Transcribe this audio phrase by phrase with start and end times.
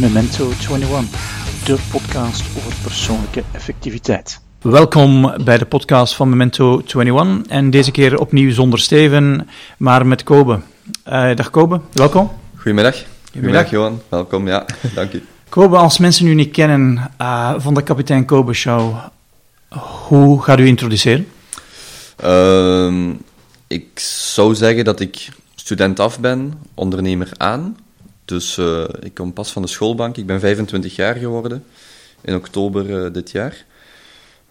[0.00, 4.40] Memento 21, de podcast over persoonlijke effectiviteit.
[4.60, 10.22] Welkom bij de podcast van Memento 21 en deze keer opnieuw zonder Steven, maar met
[10.22, 10.60] Kobe.
[11.08, 12.30] Uh, dag Kobe, welkom.
[12.54, 13.04] Goedemiddag.
[13.32, 15.22] Goedemiddag Johan, welkom, ja, dank u.
[15.48, 18.94] Kobe, als mensen u niet kennen uh, van de Kapitein Kobe Show,
[20.06, 21.26] hoe gaat u introduceren?
[22.24, 23.10] Uh,
[23.66, 23.98] ik
[24.34, 27.76] zou zeggen dat ik student af ben, ondernemer aan.
[28.32, 30.16] Dus uh, ik kom pas van de schoolbank.
[30.16, 31.64] Ik ben 25 jaar geworden
[32.20, 33.64] in oktober uh, dit jaar.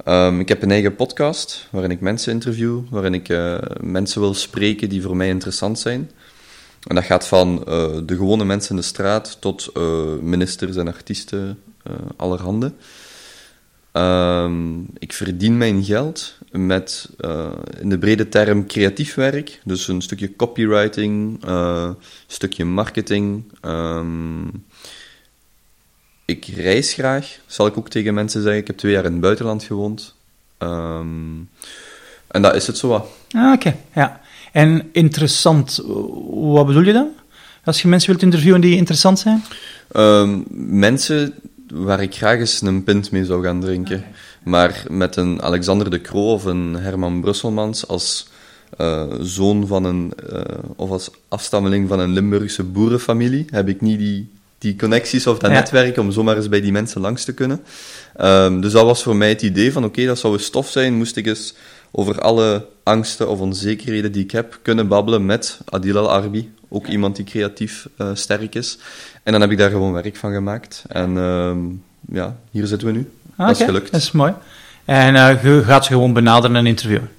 [0.06, 4.34] Um, ik heb een eigen podcast waarin ik mensen interview, waarin ik uh, mensen wil
[4.34, 6.12] spreken die voor mij interessant zijn.
[6.88, 7.60] En dat gaat van
[8.06, 9.72] de gewone mensen in de straat tot
[10.22, 11.60] ministers en artiesten
[12.16, 12.72] allerhande.
[13.94, 19.62] Um, ik verdien mijn geld met uh, in de brede term creatief werk.
[19.64, 21.96] Dus een stukje copywriting, uh, een
[22.28, 23.44] stukje marketing.
[23.62, 24.66] Um,
[26.26, 28.62] ik reis graag, zal ik ook tegen mensen zeggen.
[28.62, 30.16] Ik heb twee jaar in het buitenland gewoond.
[30.60, 31.50] Um,
[32.28, 33.08] en dat is het zo wat.
[33.32, 33.78] Ah, Oké, okay.
[33.96, 34.22] ja.
[34.52, 35.82] En interessant,
[36.30, 37.10] wat bedoel je dan?
[37.64, 39.44] Als je mensen wilt interviewen die interessant zijn?
[40.50, 41.34] mensen
[41.74, 44.04] waar ik graag eens een pint mee zou gaan drinken.
[44.44, 48.30] Maar met een Alexander de Croo of een Herman Brusselmans als
[48.78, 50.42] uh, zoon van een, uh,
[50.76, 55.52] of als afstammeling van een Limburgse boerenfamilie, heb ik niet die, die connecties of dat
[55.52, 55.58] ja.
[55.58, 57.62] netwerk om zomaar eens bij die mensen langs te kunnen.
[58.22, 60.70] Um, dus dat was voor mij het idee van, oké, okay, dat zou een stof
[60.70, 61.54] zijn, moest ik eens
[61.92, 67.16] over alle angsten of onzekerheden die ik heb kunnen babbelen met Adil Al-Arbi, ook iemand
[67.16, 68.78] die creatief uh, sterk is.
[69.24, 70.84] En dan heb ik daar gewoon werk van gemaakt.
[70.88, 71.56] En uh,
[72.18, 73.10] ja, hier zitten we nu.
[73.36, 73.92] Ah, dat is gelukt.
[73.92, 74.34] Dat is mooi.
[74.86, 77.10] En uh, je gaat ze gewoon benaderen en interviewen?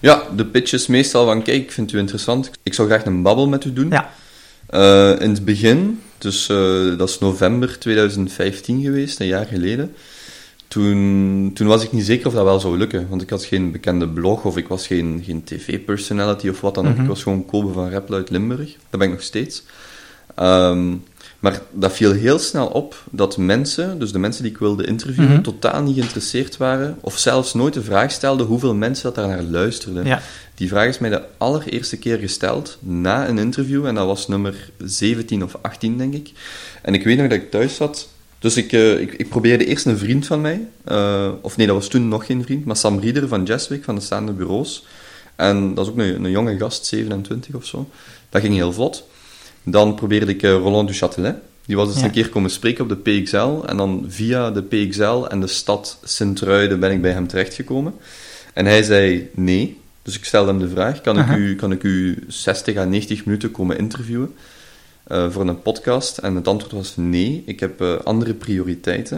[0.00, 2.50] Ja, de pitch is meestal van, kijk, ik vind u interessant.
[2.62, 3.90] Ik zou graag een babbel met u doen.
[3.90, 4.10] Ja.
[4.70, 6.46] Uh, in het begin, dus
[6.96, 9.94] dat is november 2015 geweest, een jaar geleden
[10.72, 13.06] toen, toen was ik niet zeker of dat wel zou lukken.
[13.08, 16.84] Want ik had geen bekende blog of ik was geen, geen tv-personality of wat dan
[16.84, 16.90] ook.
[16.90, 17.04] Mm -hmm.
[17.04, 18.76] Ik was gewoon Kobe van Rappel uit Limburg.
[18.90, 19.62] Dat ben ik nog steeds.
[20.38, 21.04] Um,
[21.38, 25.28] maar dat viel heel snel op dat mensen, dus de mensen die ik wilde interviewen,
[25.28, 25.42] mm -hmm.
[25.42, 26.98] totaal niet geïnteresseerd waren.
[27.00, 30.06] Of zelfs nooit de vraag stelden hoeveel mensen dat daar naar luisterden.
[30.06, 30.22] Ja.
[30.54, 33.86] Die vraag is mij de allereerste keer gesteld na een interview.
[33.86, 36.30] En dat was nummer 17 of 18, denk ik.
[36.82, 38.08] En ik weet nog dat ik thuis zat
[38.42, 41.76] dus ik, uh, ik, ik, probeerde eerst een vriend van mij, uh, of nee, dat
[41.76, 44.86] was toen nog geen vriend, maar Sam Rieder van Jeswick, van de staande bureaus.
[45.36, 47.88] En dat is ook een, een jonge gast, 27 of zo.
[48.28, 49.06] Dat ging heel vlot.
[49.62, 51.34] Dan probeerde ik uh, Roland du Châtelet.
[51.66, 52.04] Die was eens ja.
[52.04, 53.64] een keer komen spreken op de PXL.
[53.66, 57.94] En dan via de PXL en de stad Sint-Truiden ben ik bij hem terechtgekomen.
[58.52, 59.80] En hij zei nee.
[60.02, 61.30] Dus ik stelde hem de vraag, kan, -huh.
[61.30, 64.34] ik, u, kan ik u 60 à 90 minuten komen interviewen?
[65.08, 66.18] Uh, voor een podcast?
[66.18, 69.16] En het antwoord was nee, ik heb uh, andere prioriteiten.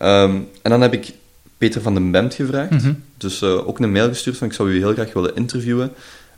[0.00, 1.12] Um, en dan heb ik
[1.58, 2.70] Peter van den Bemt gevraagd.
[2.70, 3.02] Mm -hmm.
[3.16, 5.92] Dus uh, ook een mail gestuurd van ik zou u heel graag willen interviewen.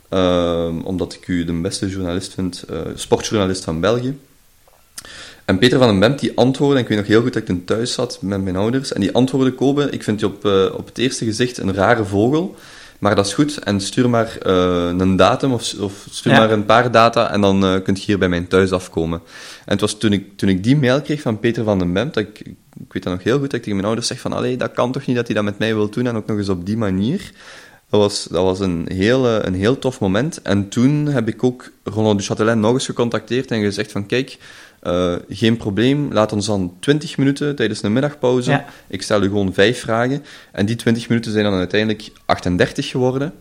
[0.09, 2.63] Um, omdat ik u de beste journalist vind,
[2.95, 4.17] sportjournalist van België.
[5.45, 7.47] En Peter van den Bemt die antwoordde, en ik weet nog heel goed dat ik
[7.47, 10.45] toen thuis zat met mijn ouders, en die antwoordde Kobe, ik vind je op,
[10.77, 12.55] op het eerste gezicht een rare vogel,
[13.01, 13.57] maar dat is goed.
[13.57, 16.39] En stuur maar uh, een datum of, of stuur ja.
[16.39, 19.21] maar een paar data en dan uh, kunt je hier bij mijn thuis afkomen.
[19.65, 22.13] En het was toen ik, toen ik die mail kreeg van Peter van den Bemt,
[22.13, 22.39] dat ik,
[22.79, 24.71] ik weet dat nog heel goed, dat ik tegen mijn ouders zeg van, allee, dat
[24.71, 26.65] kan toch niet dat hij dat met mij wil doen en ook nog eens op
[26.65, 27.31] die manier.
[27.89, 30.41] Dat was, dat was een, heel, een heel tof moment.
[30.41, 34.37] En toen heb ik ook Roland du Châtelain nog eens gecontacteerd en gezegd van, kijk,
[34.83, 38.51] uh, geen probleem, laat ons dan 20 minuten tijdens een middagpauze.
[38.51, 38.65] Ja.
[38.87, 40.23] Ik stel u gewoon vijf vragen.
[40.51, 43.33] En die 20 minuten zijn dan uiteindelijk 38 geworden.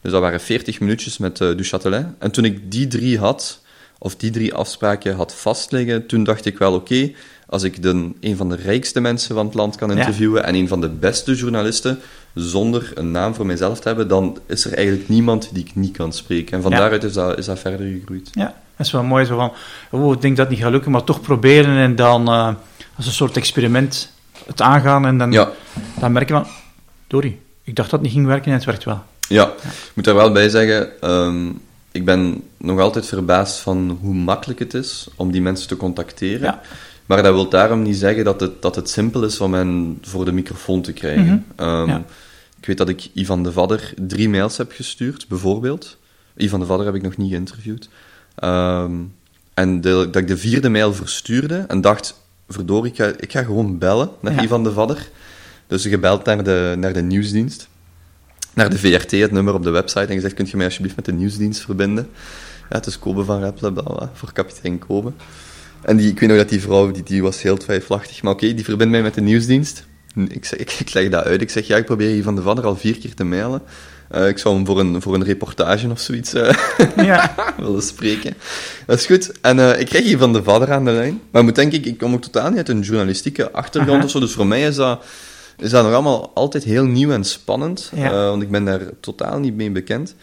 [0.00, 2.18] Dus dat waren 40 minuutjes met uh, Du Châtelet.
[2.18, 3.62] En toen ik die drie had,
[3.98, 7.14] of die drie afspraken had vastliggen, toen dacht ik wel, oké, okay,
[7.46, 10.46] als ik de, een van de rijkste mensen van het land kan interviewen ja.
[10.46, 11.98] en een van de beste journalisten,
[12.34, 15.96] zonder een naam voor mijzelf te hebben, dan is er eigenlijk niemand die ik niet
[15.96, 16.56] kan spreken.
[16.56, 16.78] En van Ja.
[16.78, 18.30] daaruit is dat, is dat verder gegroeid.
[18.32, 19.24] Ja, dat is wel mooi.
[19.24, 19.52] Zo van,
[19.90, 22.48] oh, ik denk dat het niet gaat lukken, maar toch proberen en dan uh,
[22.96, 24.12] als een soort experiment
[24.46, 25.06] het aangaan.
[25.06, 25.50] En dan, Ja.
[26.00, 26.46] dan merk je van,
[27.06, 29.02] Dori, ik dacht dat het niet ging werken en het werkt wel.
[29.28, 31.48] Ja, ik moet daar wel bij zeggen, ehm,
[31.92, 36.40] ik ben nog altijd verbaasd van hoe makkelijk het is om die mensen te contacteren.
[36.46, 36.60] Ja.
[37.06, 40.24] Maar dat wil daarom niet zeggen dat het, dat het simpel is om hen voor
[40.24, 41.46] de microfoon te krijgen.
[41.56, 41.68] Mhm.
[41.68, 42.00] Ehm.
[42.60, 45.96] Ik weet dat ik Ivan de Vadder drie mails heb gestuurd, bijvoorbeeld.
[46.36, 47.88] Ivan de Vadder heb ik nog niet geïnterviewd.
[48.38, 48.92] Ehm,
[49.54, 53.42] en de, dat ik de vierde mail verstuurde en dacht, verdorie, ik ga, ik ga
[53.42, 54.42] gewoon bellen naar Ja.
[54.42, 55.08] Ivan de Vadder.
[55.66, 57.68] Dus gebeld naar de, naar de nieuwsdienst,
[58.54, 61.04] naar de VRT, het nummer op de website, en gezegd, kunt je mij alsjeblieft met
[61.04, 62.08] de nieuwsdienst verbinden?
[62.70, 65.12] Ja, het is Kobe van Rappelen, bla, bla, voor kapitein Kobe.
[65.82, 68.22] En die, ik weet nog dat die vrouw, die, die was heel twijfelachtig.
[68.22, 69.86] Maar oké, die verbindt mij met de nieuwsdienst.
[70.28, 71.40] Ik, zeg, ik, ik leg dat uit.
[71.40, 73.62] Ik zeg, ja, ik probeer hier van de Vader al vier keer te mailen.
[74.14, 76.50] Uh, ik zou hem voor een, voor een reportage of zoiets uh,
[76.96, 77.34] ja.
[77.56, 78.34] willen spreken.
[78.86, 79.40] Dat is goed.
[79.40, 81.20] En uh, ik krijg hier van de vader aan de lijn.
[81.30, 84.04] Maar moet denk ik, ik kom ook totaal niet uit een journalistieke achtergrond Aha.
[84.04, 84.20] of zo.
[84.20, 85.04] Dus voor mij is dat,
[85.56, 87.92] is dat nog allemaal altijd heel nieuw en spannend.
[87.94, 88.10] Ja.
[88.10, 90.14] want ik ben daar totaal niet mee bekend.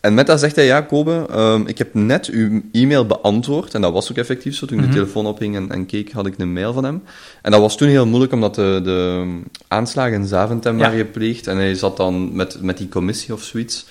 [0.00, 3.74] En met dat zegt hij, ja, Kobe, um, ik heb net uw e-mail beantwoord.
[3.74, 4.66] En dat was ook effectief zo.
[4.66, 4.98] Toen ik mm -hmm.
[4.98, 7.02] de telefoon ophing en, en, keek, had ik een mail van hem.
[7.42, 9.24] En dat was toen heel moeilijk, omdat de, de
[9.68, 10.82] aanslagen in Zaventem ja.
[10.82, 11.46] waren gepleegd.
[11.46, 13.86] En hij zat dan met, met die commissie of zoiets.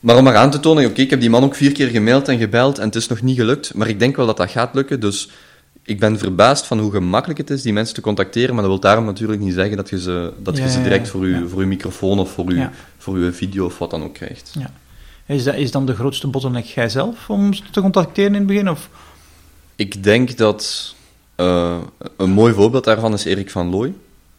[0.00, 2.28] Maar om maar aan te tonen, oké, ik heb die man ook vier keer gemaild
[2.28, 3.74] en gebeld en het is nog niet gelukt.
[3.74, 5.30] Maar ik denk wel dat dat gaat lukken, dus
[5.82, 8.80] ik ben verbaasd van hoe gemakkelijk het is die mensen te contacteren, maar dat wil
[8.80, 11.66] daarom natuurlijk niet zeggen dat je ze, dat je ze direct voor, je, voor uw
[11.66, 12.68] microfoon of voor, uw,
[12.98, 14.50] voor uw video of wat dan ook krijgt.
[14.58, 14.70] Ja.
[15.32, 18.70] Is dat is dan de grootste bottleneck jijzelf om ze te contacteren in het begin?
[18.70, 18.88] Of?
[19.76, 20.94] Ik denk dat
[21.36, 21.76] uh,
[22.16, 23.92] een mooi voorbeeld daarvan is Erik van Looy.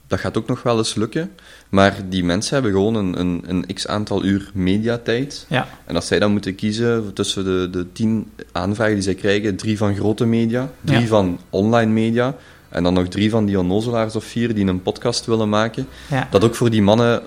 [0.07, 1.31] Dat gaat ook nog wel eens lukken.
[1.69, 5.45] Maar die mensen hebben gewoon een, een, een x aantal uur mediatijd.
[5.49, 5.67] Ja.
[5.85, 9.77] En als zij dan moeten kiezen tussen de, de tien aanvragen die zij krijgen, drie
[9.77, 11.07] van grote media, drie ja.
[11.07, 12.35] van online media,
[12.69, 16.27] en dan nog drie van die onnozelaars of vier die een podcast willen maken, ja.
[16.31, 17.21] dat ook voor die mannen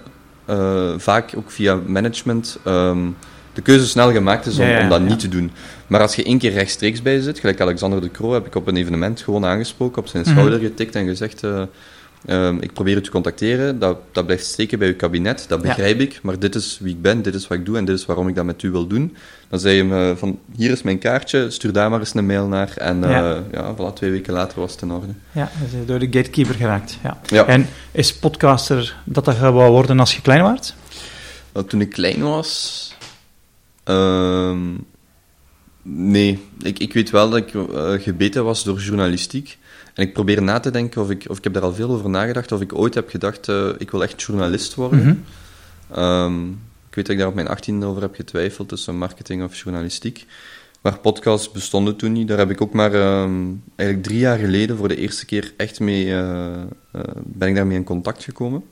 [0.51, 3.17] uh, vaak ook via management um,
[3.57, 5.51] de keuze snel gemaakt is om, ja, om dat niet te doen.
[5.87, 8.67] Maar als je één keer rechtstreeks bij zit, gelijk Alexander de Croo, heb ik op
[8.67, 10.33] een evenement gewoon aangesproken, op zijn Mhm.
[10.33, 11.63] schouder getikt en gezegd: uh,
[12.29, 15.67] um, Ik probeer u te contacteren, dat, dat blijft steken bij uw kabinet, dat Ja.
[15.69, 17.99] begrijp ik, maar dit is wie ik ben, dit is wat ik doe en dit
[17.99, 19.17] is waarom ik dat met u wil doen.
[19.49, 22.47] Dan zei hij me: van, Hier is mijn kaartje, stuur daar maar eens een mail
[22.47, 22.73] naar.
[22.77, 23.43] En uh, Ja.
[23.53, 25.07] ja, voilà, twee weken later was het in orde.
[25.33, 26.99] Ja, is door de gatekeeper geraakt.
[27.03, 27.19] Ja.
[27.27, 27.47] Ja.
[27.47, 30.59] En is podcaster dat dat wou worden als je klein?
[31.53, 32.85] Want toen ik klein was.
[33.87, 34.75] Ehm,
[35.83, 39.59] nee, ik, ik weet wel dat ik eh, gebeten was door journalistiek.
[39.95, 42.11] En ik probeer na te denken of ik, of ik heb daar al veel over
[42.11, 44.99] nagedacht, of ik ooit heb gedacht, eh, ik wil echt journalist worden.
[44.99, 45.15] Mhm.
[46.01, 46.49] Ehm,
[46.89, 50.27] ik weet dat ik daar op mijn 18 over heb getwijfeld tussen marketing of journalistiek.
[50.81, 52.29] Maar podcasts bestonden toen niet.
[52.29, 53.45] Daar heb ik ook maar ehm,
[53.77, 56.63] eigenlijk drie jaar geleden voor de eerste keer echt mee, eh,
[57.25, 58.65] ben ik daarmee in contact gekomen.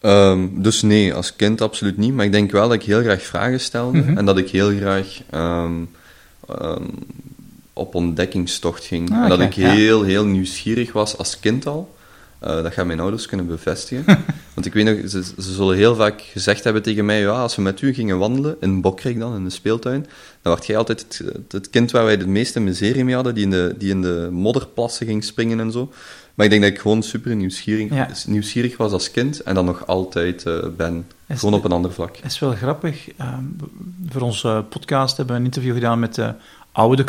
[0.00, 2.14] Ehm, dus nee, als kind absoluut niet.
[2.14, 4.18] Maar ik denk wel dat ik heel graag vragen stelde Mhm.
[4.18, 5.72] en dat ik heel graag ehm,
[6.48, 6.84] ehm,
[7.72, 9.10] op ontdekkingstocht ging.
[9.12, 9.70] Ah, en dat ik ja.
[9.70, 11.96] heel, heel nieuwsgierig was als kind al.
[12.38, 14.04] Eh, dat gaan mijn ouders kunnen bevestigen.
[14.54, 17.56] Want ik weet nog, ze, ze zullen heel vaak gezegd hebben tegen mij, ja, als
[17.56, 20.00] we met u gingen wandelen, in Bokrijk dan, in de speeltuin,
[20.42, 23.34] dan werd jij altijd het, het- het kind waar wij de meeste miserie mee hadden,
[23.34, 25.92] die in, de, die in de modderplassen ging springen en zo.
[26.34, 28.08] Maar ik denk dat ik gewoon super nieuwsgierig, Ja.
[28.26, 31.06] nieuwsgierig was als kind en dan nog altijd eh, ben.
[31.26, 32.16] Is gewoon de- op een ander vlak.
[32.16, 33.08] Is wel grappig.
[33.16, 33.42] Ehm,
[34.08, 36.32] voor onze podcast hebben we een interview gedaan met de
[36.72, 37.04] oude de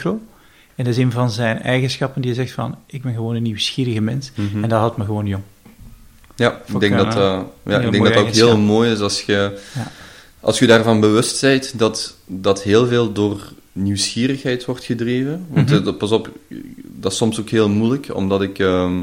[0.85, 4.01] Dat is een van zijn eigenschappen die hij zegt van, ik ben gewoon een nieuwsgierige
[4.01, 4.31] mens.
[4.35, 4.63] Mhm.
[4.63, 5.43] En dat houdt me gewoon jong.
[6.35, 8.99] Ja, ik denk dat, eh, ja, ik denk mooie dat dat ook heel mooi is
[8.99, 9.91] als je, Ja.
[10.39, 15.45] als je daarvan bewust bent dat, dat heel veel door nieuwsgierigheid wordt gedreven.
[15.49, 16.29] Want eh, pas op,
[16.83, 18.97] dat is soms ook heel moeilijk, omdat ik, ehm,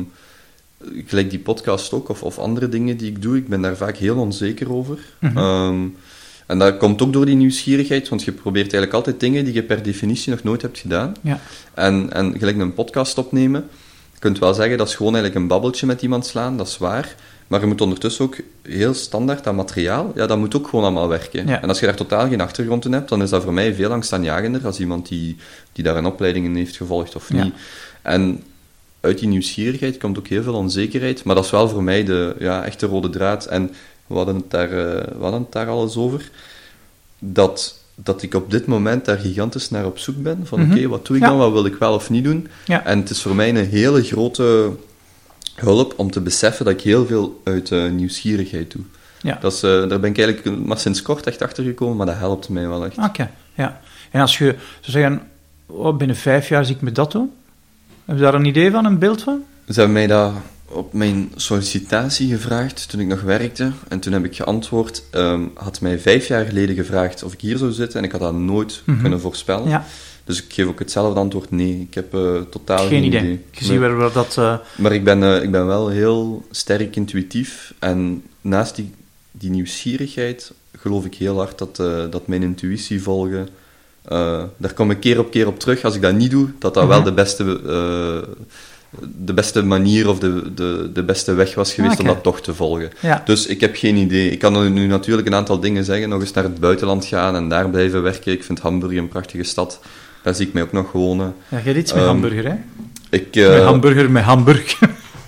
[1.06, 3.96] gelijk die podcast ook, of, of andere dingen die ik doe, ik ben daar vaak
[3.96, 4.98] heel onzeker over.
[5.20, 5.76] Ehm,
[6.46, 9.62] en dat komt ook door die nieuwsgierigheid, want je probeert eigenlijk altijd dingen die je
[9.62, 11.14] per definitie nog nooit hebt gedaan.
[11.20, 11.40] Ja.
[11.74, 13.68] En, en gelijk een podcast opnemen,
[14.12, 16.78] je kunt wel zeggen dat is gewoon eigenlijk een babbeltje met iemand slaan, dat is
[16.78, 17.14] waar.
[17.46, 21.08] Maar je moet ondertussen ook heel standaard dat materiaal, ja, dat moet ook gewoon allemaal
[21.08, 21.46] werken.
[21.46, 21.62] Ja.
[21.62, 23.92] En als je daar totaal geen achtergrond in hebt, dan is dat voor mij veel
[23.92, 25.36] angstaanjagender als iemand die,
[25.72, 27.44] die daar een opleiding in heeft gevolgd of Ja.
[27.44, 27.54] niet.
[28.02, 28.42] En
[29.00, 32.36] uit die nieuwsgierigheid komt ook heel veel onzekerheid, maar dat is wel voor mij de
[32.38, 33.46] ja, echte rode draad.
[33.46, 33.70] En
[34.06, 36.30] we hadden het daar, eh, we hadden het daar al eens over,
[37.18, 40.46] dat, dat ik op dit moment daar gigantisch naar op zoek ben.
[40.46, 40.70] Van Mhm.
[40.72, 41.28] oké, wat doe ik Ja.
[41.28, 42.48] dan, wat wil ik wel of niet doen?
[42.64, 42.84] Ja.
[42.84, 44.70] En het is voor mij een hele grote
[45.54, 48.82] hulp om te beseffen dat ik heel veel uit eh, nieuwsgierigheid doe.
[49.20, 49.38] Ja.
[49.40, 52.16] Dat is, eh, daar ben ik eigenlijk maar sinds kort echt achter gekomen, maar dat
[52.16, 52.98] helpt mij wel echt.
[52.98, 53.80] Oké, ja.
[54.10, 54.44] En als je
[54.80, 55.28] zou zeggen,
[55.66, 57.30] oh, binnen vijf jaar zie ik me dat doen,
[58.04, 59.42] heb je daar een idee van, een beeld van?
[59.68, 60.32] Ze hebben mij dat
[60.68, 63.70] op mijn sollicitatie gevraagd toen ik nog werkte.
[63.88, 67.58] En toen heb ik geantwoord, ehm, had mij vijf jaar geleden gevraagd of ik hier
[67.58, 69.00] zou zitten en ik had dat nooit Mhm.
[69.00, 69.68] kunnen voorspellen.
[69.68, 69.84] Ja,
[70.24, 71.80] Dus ik geef ook hetzelfde antwoord, nee.
[71.80, 73.20] Ik heb eh, totaal geen idee.
[73.20, 73.68] Ik Nee.
[73.68, 74.36] zie waar, waar dat...
[74.38, 77.74] eh, Maar ik ben, eh, ik ben wel heel sterk intuïtief.
[77.78, 78.92] En naast die,
[79.30, 81.76] die nieuwsgierigheid geloof ik heel hard dat,
[82.12, 83.48] dat mijn intuïtie volgen...
[84.56, 85.84] daar kom ik keer op keer op terug.
[85.84, 87.06] Als ik dat niet doe, dat dat wel Mhm.
[87.06, 87.60] de beste,
[89.24, 92.14] de beste manier of de, de, de beste weg was geweest om Oké.
[92.14, 92.90] dat toch te volgen.
[93.00, 94.30] ja, Dus ik heb geen idee.
[94.30, 96.08] Ik kan nu natuurlijk een aantal dingen zeggen.
[96.08, 98.32] Nog eens naar het buitenland gaan en daar blijven werken.
[98.32, 99.80] Ik vind Hamburg een prachtige stad.
[100.22, 101.34] daar zie ik mij ook nog wonen.
[101.48, 102.54] Ja, jij iets met Ehm, hamburger, hè?
[103.10, 104.78] Ik, met eh, hamburger, met Hamburg.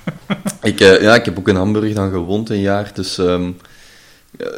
[0.63, 3.19] ik, eh, ja, ik heb ook in Hamburg dan gewoond een jaar, dus...
[3.19, 3.49] ehm, eh,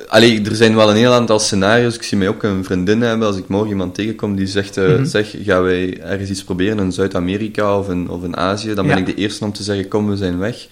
[0.09, 1.95] allee, er zijn wel een heel aantal scenario's.
[1.95, 4.87] Ik zie mij ook een vriendin hebben als ik morgen iemand tegenkom die zegt: eh,
[4.89, 5.05] Mhm.
[5.05, 8.75] zeg, gaan wij ergens iets proberen in Zuid-Amerika of in, of in Azië?
[8.75, 9.01] Dan ben Ja.
[9.01, 10.67] ik de eerste om te zeggen: kom, we zijn weg.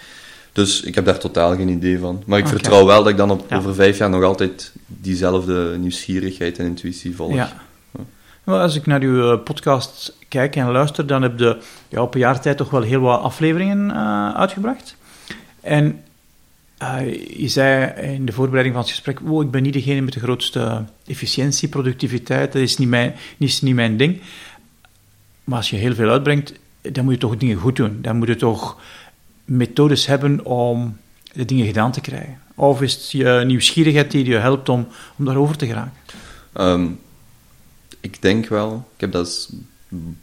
[0.52, 2.22] Dus ik heb daar totaal geen idee van.
[2.26, 3.56] Maar ik vertrouw wel dat ik dan op, Ja.
[3.56, 7.34] over vijf jaar nog altijd diezelfde nieuwsgierigheid en intuïtie volg.
[7.34, 7.52] Ja.
[8.44, 11.56] Als ik naar uw eh, podcast kijk en luister, dan heb je
[11.88, 14.96] ja, op een jaar tijd toch wel heel wat afleveringen eh, uitgebracht.
[15.60, 16.00] En
[16.78, 20.12] eh, je zei in de voorbereiding van het gesprek, oh, ik ben niet degene met
[20.12, 24.20] de grootste efficiëntie, productiviteit, dat is niet mijn, is niet mijn ding.
[25.44, 27.98] Maar als je heel veel uitbrengt, dan moet je toch dingen goed doen.
[28.02, 28.80] Dan moet je toch
[29.44, 30.96] methodes hebben om
[31.32, 32.40] de dingen gedaan te krijgen.
[32.54, 35.92] Of is het je nieuwsgierigheid die je helpt om, om daarover te geraken?
[36.52, 36.86] Ehm,
[38.00, 39.50] ik denk wel, ik heb dat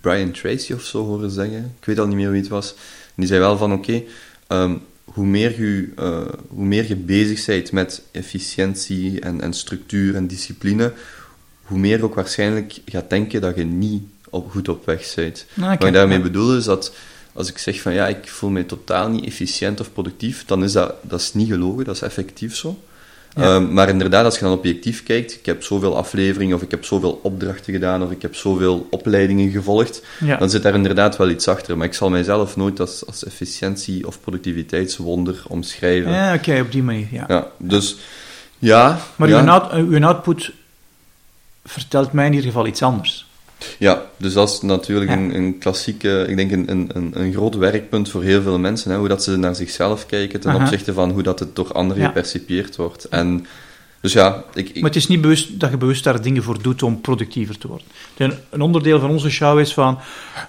[0.01, 2.75] Brian Tracy of zo horen zeggen, ik weet al niet meer wie het was.
[3.15, 4.03] Die zei wel van oké,
[4.47, 10.15] ehm, hoe, meer je, eh, hoe meer je bezig bent met efficiëntie en, en structuur
[10.15, 10.93] en discipline,
[11.61, 15.45] hoe meer je ook waarschijnlijk gaat denken dat je niet op, goed op weg bent.
[15.53, 15.77] Nou.
[15.77, 16.93] Wat ik daarmee bedoel is dat
[17.33, 20.71] als ik zeg van ja, ik voel mij totaal niet efficiënt of productief, dan is
[20.71, 22.79] dat, dat is niet gelogen, dat is effectief zo.
[23.35, 23.43] Ja.
[23.43, 26.85] Ehm, maar inderdaad, als je dan objectief kijkt, ik heb zoveel afleveringen, of ik heb
[26.85, 30.37] zoveel opdrachten gedaan, of ik heb zoveel opleidingen gevolgd, Ja.
[30.37, 31.77] dan zit daar inderdaad wel iets achter.
[31.77, 36.11] Maar ik zal mijzelf nooit als, als efficiëntie- of productiviteitswonder omschrijven.
[36.11, 37.25] Ja, oké, op die manier, ja.
[37.27, 37.95] Ja, dus
[38.59, 38.99] ja.
[39.15, 40.51] Maar ja, uw, out- uw output
[41.65, 43.27] vertelt mij in ieder geval iets anders.
[43.79, 45.17] Ja, dus dat is natuurlijk Ja.
[45.17, 48.97] een, een klassieke, ik denk een, een, een, groot werkpunt voor heel veel mensen, hè,
[48.97, 50.61] hoe dat ze naar zichzelf kijken ten Aha.
[50.63, 52.07] opzichte van hoe dat het door anderen Ja.
[52.07, 53.03] gepercipieerd wordt.
[53.05, 53.45] En,
[54.01, 56.61] dus ja, ik, ik- Maar het is niet bewust dat je bewust daar dingen voor
[56.61, 57.87] doet om productiever te worden.
[58.17, 59.99] Een, een onderdeel van onze show is van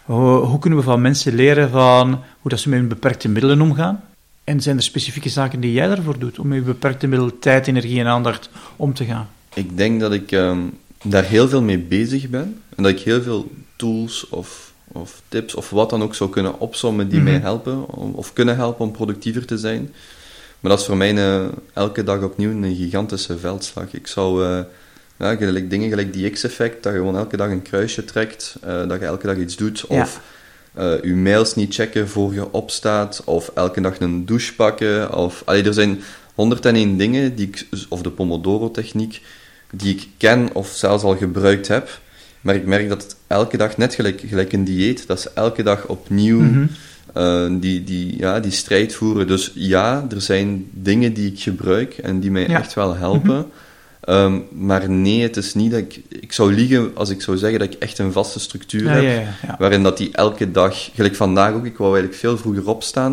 [0.05, 2.09] hoe, hoe kunnen we van mensen leren van
[2.41, 4.05] hoe dat ze met hun beperkte middelen omgaan.
[4.45, 7.67] En zijn er specifieke zaken die jij daarvoor doet om met je beperkte middelen tijd,
[7.67, 9.29] energie en aandacht om te gaan?
[9.55, 10.59] Ik denk dat ik ehm,
[11.05, 12.63] daar heel veel mee bezig ben.
[12.77, 16.61] En dat ik heel veel tools of, of tips of wat dan ook zou kunnen
[16.61, 17.31] opzommen die Mhm.
[17.31, 19.95] mij helpen, om, of kunnen helpen om productiever te zijn.
[20.61, 23.93] Maar dat is voor mij een- elke dag opnieuw een gigantische veldslag.
[23.95, 24.61] Ik zou eh,
[25.19, 28.89] ja, gelijk, dingen gelijk die X-effect, dat je gewoon elke dag een kruisje trekt, eh,
[28.89, 30.01] dat je elke dag iets doet, Ja.
[30.03, 30.21] of
[30.75, 35.43] eh, je mails niet checken voor je opstaat, of elke dag een douche pakken, of...
[35.45, 36.01] Allee, er zijn
[36.35, 39.23] 101 dingen, die ik, of de Pomodoro-techniek,
[39.71, 42.01] die ik ken of zelfs al gebruikt heb,
[42.41, 45.63] maar ik merk dat het elke dag, net gelijk, gelijk een dieet, dat ze elke
[45.63, 46.67] dag opnieuw Mhm.
[47.15, 49.27] eh, die, die, ja, die strijd voeren.
[49.27, 52.49] Dus ja, er zijn dingen die ik gebruik en die mij Ja.
[52.49, 52.57] Mhm.
[52.57, 53.47] echt wel helpen.
[54.01, 56.01] Ehm, maar nee, het is niet dat ik...
[56.09, 59.27] Ik zou liegen als ik zou zeggen dat ik echt een vaste structuur Ja, heb,
[59.47, 60.89] ja, waarin dat die elke dag...
[60.95, 63.13] Gelijk vandaag ook, ik wou eigenlijk veel vroeger opstaan,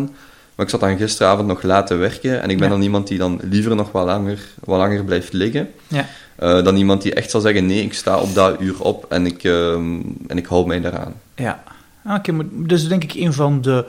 [0.54, 3.40] maar ik zat dan gisteravond nog laten werken en ik ben dan iemand die dan
[3.50, 5.68] liever nog wat langer, wat langer blijft liggen.
[5.88, 6.06] Ja.
[6.36, 9.26] Eh, dan iemand die echt zal zeggen, nee, ik sta op dat uur op en
[9.26, 11.14] ik, ehm, en ik hou mij daaraan.
[11.34, 11.62] Ja,
[12.06, 13.84] Ah, oké, maar dat is denk ik een van de,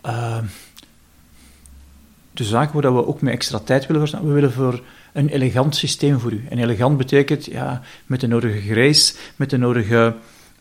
[0.00, 0.38] eh,
[2.32, 4.26] de zaken waar dat we ook met extra tijd willen verstaan.
[4.26, 4.80] We willen voor
[5.12, 6.44] een elegant systeem voor u.
[6.48, 10.14] En elegant betekent ja, met de nodige grace, met de nodige.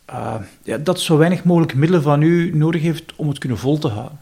[0.05, 3.77] eh, ja, dat zo weinig mogelijk middelen van u nodig heeft om het kunnen vol
[3.77, 4.19] te houden.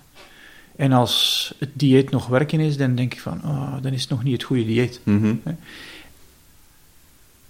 [0.75, 4.09] En als het dieet nog werken is, dan denk ik van, oh, dan is het
[4.09, 4.99] nog niet het goede dieet.
[5.03, 5.33] Mhm.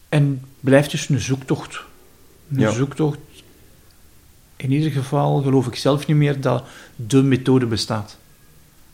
[0.09, 1.79] En blijft dus een zoektocht.
[2.51, 2.71] Een Ja.
[2.71, 3.17] zoektocht.
[4.55, 6.63] In ieder geval geloof ik zelf niet meer dat
[6.95, 8.17] de methode bestaat.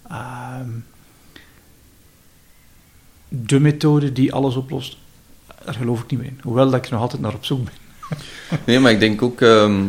[0.10, 0.70] Ehm,
[3.28, 4.98] de methode die alles oplost,
[5.66, 6.40] daar geloof ik niet meer in.
[6.44, 7.74] Hoewel dat ik nog altijd naar op zoek ben.
[8.66, 9.42] Nee, maar ik denk ook...
[9.42, 9.86] ehm,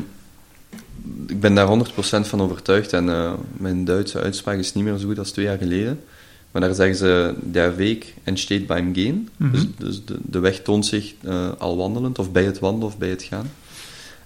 [1.26, 2.93] ik ben daar 100% van overtuigd.
[2.93, 6.04] En eh, mijn Duitse uitspraak is niet meer zo goed als twee jaar geleden.
[6.55, 7.35] Maar daar zeggen ze...
[7.43, 9.29] Der Weg entsteht beim Gehen.
[9.37, 9.53] Mhm.
[9.53, 12.99] Dus, dus de, de weg toont zich eh, al wandelend, of bij het wandelen, of
[12.99, 13.51] bij het gaan.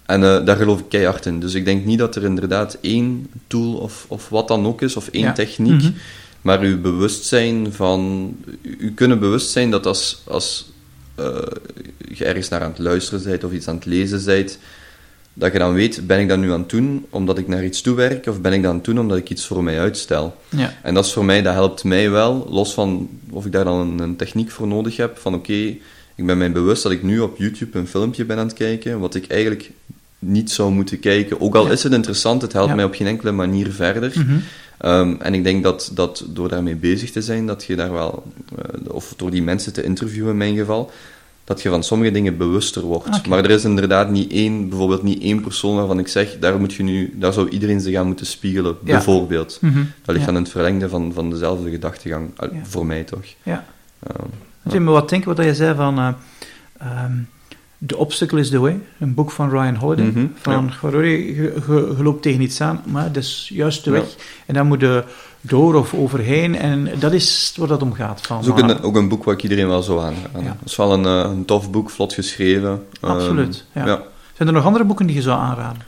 [0.06, 1.40] En eh, daar geloof ik keihard in.
[1.40, 4.96] Dus ik denk niet dat er inderdaad één tool of, of wat dan ook is,
[4.96, 5.32] of één Ja.
[5.32, 5.90] techniek, Mhm.
[6.42, 8.32] maar uw bewustzijn van...
[8.62, 10.70] U, u kunnen bewust zijn dat als, als
[11.14, 11.36] eh,
[12.14, 14.58] je ergens naar aan het luisteren bent of iets aan het lezen bent,
[15.38, 17.80] dat je dan weet, ben ik dat nu aan het doen omdat ik naar iets
[17.80, 20.36] toe werk, of ben ik dat aan het doen omdat ik iets voor mij uitstel?
[20.48, 20.74] Ja.
[20.82, 23.78] En dat is voor mij, dat helpt mij wel, los van of ik daar dan
[23.80, 25.52] een, een techniek voor nodig heb, van oké,
[26.14, 28.98] ik ben mij bewust dat ik nu op YouTube een filmpje ben aan het kijken,
[28.98, 29.70] wat ik eigenlijk
[30.18, 31.40] niet zou moeten kijken.
[31.40, 31.72] Ook al Ja.
[31.72, 32.74] is het interessant, het helpt Ja.
[32.74, 34.12] mij op geen enkele manier verder.
[34.14, 34.36] Mhm.
[34.78, 38.22] Ehm, en ik denk dat, dat door daarmee bezig te zijn, dat je daar wel,
[38.58, 40.90] eh, of door die mensen te interviewen in mijn geval,
[41.48, 43.26] dat je van sommige dingen bewuster wordt.
[43.26, 46.74] Maar er is inderdaad niet één, bijvoorbeeld niet één persoon waarvan ik zeg, daar, moet
[46.74, 49.58] je nu, daar zou iedereen zich aan moeten spiegelen, bijvoorbeeld.
[49.60, 50.32] Mm Dat ligt ja.
[50.32, 52.30] aan het verlengde van, van dezelfde gedachtegang,
[52.62, 53.24] voor mij toch.
[53.42, 53.64] Ja.
[54.72, 55.98] Um, me wat denken wat je zei van...
[55.98, 56.08] Uh,
[57.04, 57.28] um,
[57.86, 60.04] The Obstacle is the Way, een boek van Ryan Holiday.
[60.04, 61.00] Mm -hmm, van, ja.
[61.00, 64.16] je, je, je, loopt tegen iets aan, maar dat is juist de weg.
[64.46, 65.04] En dan moet je
[65.40, 66.56] door of overheen.
[66.56, 68.20] En dat is waar dat om gaat.
[68.20, 70.14] Van, dat is ook een, ook een boek wat ik iedereen wel zo aan.
[70.34, 70.42] Ja.
[70.42, 72.84] Dat is wel een, eh, een tof boek, vlot geschreven.
[73.00, 74.02] Absoluut, um, ja.
[74.36, 75.82] Zijn er nog andere boeken die je zou aanraden?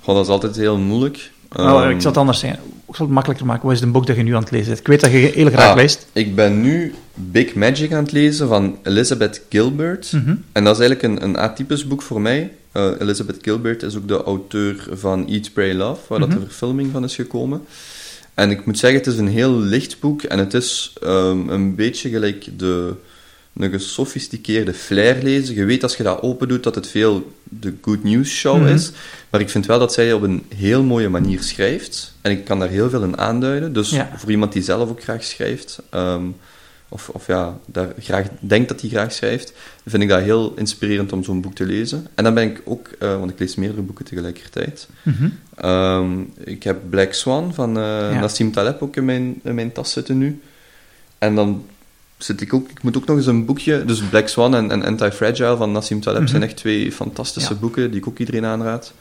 [0.00, 1.30] Goh, dat is altijd heel moeilijk.
[1.56, 2.58] Um, ik zal het anders zijn.
[2.88, 3.66] Ik zal het makkelijker maken.
[3.66, 4.78] Wat is het boek dat je nu aan het lezen bent?
[4.78, 6.06] Ik weet dat je heel graag ah, leest.
[6.12, 10.12] Ik ben nu Big Magic aan het lezen van Elizabeth Gilbert.
[10.12, 10.44] Mm -hmm.
[10.52, 12.52] En dat is eigenlijk een, een atypisch boek voor mij.
[12.72, 16.34] Uh, Elizabeth Gilbert is ook de auteur van Eat, Pray, Love, waar mm -hmm.
[16.34, 17.64] dat de verfilming van is gekomen.
[18.34, 21.74] En ik moet zeggen, het is een heel licht boek en het is um, een
[21.74, 22.94] beetje gelijk de,
[23.56, 25.54] een gesofisticeerde flair lezen.
[25.54, 28.64] Je weet als je dat open doet dat het veel de good news show mm
[28.64, 28.74] -hmm.
[28.74, 28.90] is.
[29.30, 32.14] Maar ik vind wel dat zij op een heel mooie manier schrijft.
[32.20, 33.72] En ik kan daar heel veel in aanduiden.
[33.72, 34.10] Dus ja.
[34.16, 36.36] voor iemand die zelf ook graag schrijft, um,
[36.92, 39.52] of, of ja, daar graag denkt dat hij graag schrijft,
[39.86, 42.06] vind ik dat heel inspirerend om zo'n boek te lezen.
[42.14, 44.88] En dan ben ik ook, uh, want ik lees meerdere boeken tegelijkertijd.
[45.02, 45.70] Mm -hmm.
[45.70, 48.20] um, ik heb Black Swan van uh, ja.
[48.20, 50.40] Nassim Taleb ook in mijn, in mijn tas zitten nu.
[51.18, 51.64] En dan
[52.18, 54.84] zit ik ook, ik moet ook nog eens een boekje, dus Black Swan en, en
[54.84, 56.34] Anti-Fragile van Nassim Taleb mm -hmm.
[56.34, 57.60] zijn echt twee fantastische ja.
[57.60, 58.92] boeken die ik ook iedereen aanraad.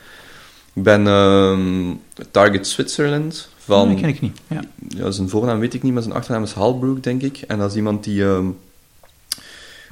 [0.73, 3.89] Ik ben um, Target Switzerland van...
[3.89, 4.63] Dat ken ik niet, ja.
[4.87, 5.11] ja.
[5.11, 7.37] Zijn voornaam weet ik niet, maar zijn achternaam is Halbrook, denk ik.
[7.47, 8.21] En dat is iemand die...
[8.21, 8.57] Um,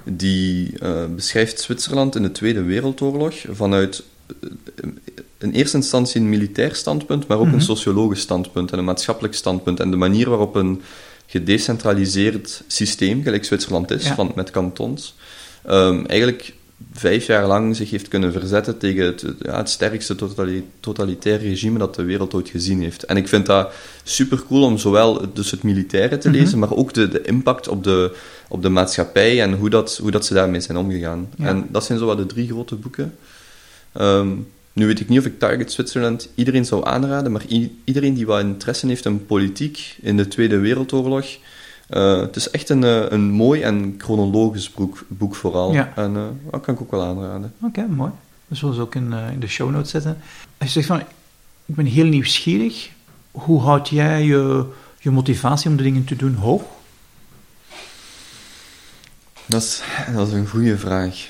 [0.03, 4.03] die uh, beschrijft Zwitserland in de Tweede Wereldoorlog vanuit
[4.43, 4.89] uh,
[5.37, 7.59] in eerste instantie een militair standpunt, maar ook mm -hmm.
[7.59, 9.79] een sociologisch standpunt en een maatschappelijk standpunt.
[9.79, 10.81] En de manier waarop een
[11.25, 14.15] gedecentraliseerd systeem, gelijk Zwitserland is, ja.
[14.15, 15.15] van, met kantons,
[15.69, 16.53] um, eigenlijk
[16.93, 20.15] vijf jaar lang zich heeft kunnen verzetten tegen het, ja, het sterkste
[20.79, 23.03] totalitair regime dat de wereld ooit gezien heeft.
[23.03, 23.71] En ik vind dat
[24.03, 26.69] super cool om zowel dus het militaire te lezen, mm -hmm.
[26.69, 28.15] maar ook de, de impact op de,
[28.47, 31.29] op de maatschappij en hoe dat, hoe dat ze daarmee zijn omgegaan.
[31.37, 31.45] Ja.
[31.45, 33.15] En dat zijn zo wat de drie grote boeken.
[34.01, 37.45] Um, nu weet ik niet of ik Target Switzerland iedereen zou aanraden, maar
[37.83, 41.25] iedereen die wat interesse heeft in politiek in de Tweede Wereldoorlog,
[41.89, 45.73] uh, het is echt een, een mooi en chronologisch boek, boek vooral.
[45.73, 45.93] Ja.
[45.95, 47.53] En uh, dat kan ik ook wel aanraden.
[47.61, 48.11] Oké, okay, mooi.
[48.47, 50.17] We zullen ze ook in, uh, in de show notes zetten.
[50.57, 50.99] Als je zegt van,
[51.65, 52.89] ik ben heel nieuwsgierig,
[53.31, 54.65] hoe houd jij je,
[54.99, 56.61] je motivatie om de dingen te doen hoog?
[59.45, 61.27] Dat is, dat is een goede vraag.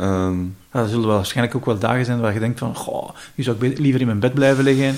[0.00, 3.44] Um, ja, er zullen waarschijnlijk ook wel dagen zijn waar je denkt van, goh, nu
[3.44, 4.96] zou ik liever in mijn bed blijven liggen.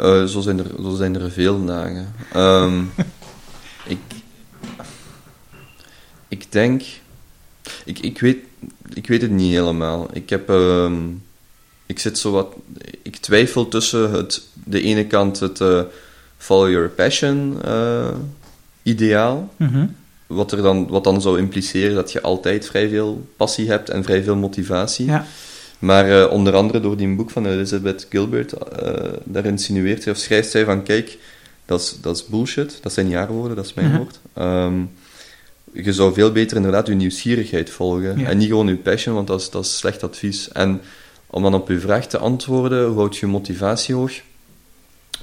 [0.00, 2.14] Uh, zo, zijn er, zo zijn er veel dagen.
[2.36, 2.92] Um,
[3.86, 3.98] ik,
[6.30, 6.82] ik denk...
[7.84, 8.38] Ik, ik, weet,
[8.92, 10.08] ik weet het niet helemaal.
[10.12, 10.48] Ik heb...
[10.48, 11.22] Um,
[11.86, 12.54] ik zit zo wat...
[13.02, 15.82] Ik twijfel tussen het, de ene kant het uh,
[16.36, 18.08] follow your passion uh,
[18.82, 19.54] ideaal.
[19.56, 19.96] Mm -hmm.
[20.26, 24.04] wat, er dan, wat dan zou impliceren dat je altijd vrij veel passie hebt en
[24.04, 25.06] vrij veel motivatie.
[25.06, 25.26] Ja.
[25.78, 28.52] Maar uh, onder andere door die boek van Elizabeth Gilbert,
[29.24, 31.18] daar insinueert zij of schrijft zij van, kijk,
[31.64, 32.78] dat is, dat is bullshit.
[32.82, 34.02] Dat zijn jaarwoorden, dat is mijn uh -huh.
[34.02, 34.20] woord.
[34.38, 34.90] Um,
[35.72, 38.18] je zou veel beter inderdaad je nieuwsgierigheid volgen.
[38.18, 38.28] Ja.
[38.28, 40.52] En niet gewoon je passion, want dat is, dat is slecht advies.
[40.52, 40.80] En
[41.26, 44.12] om dan op uw vraag te antwoorden, hoe houd je motivatie hoog?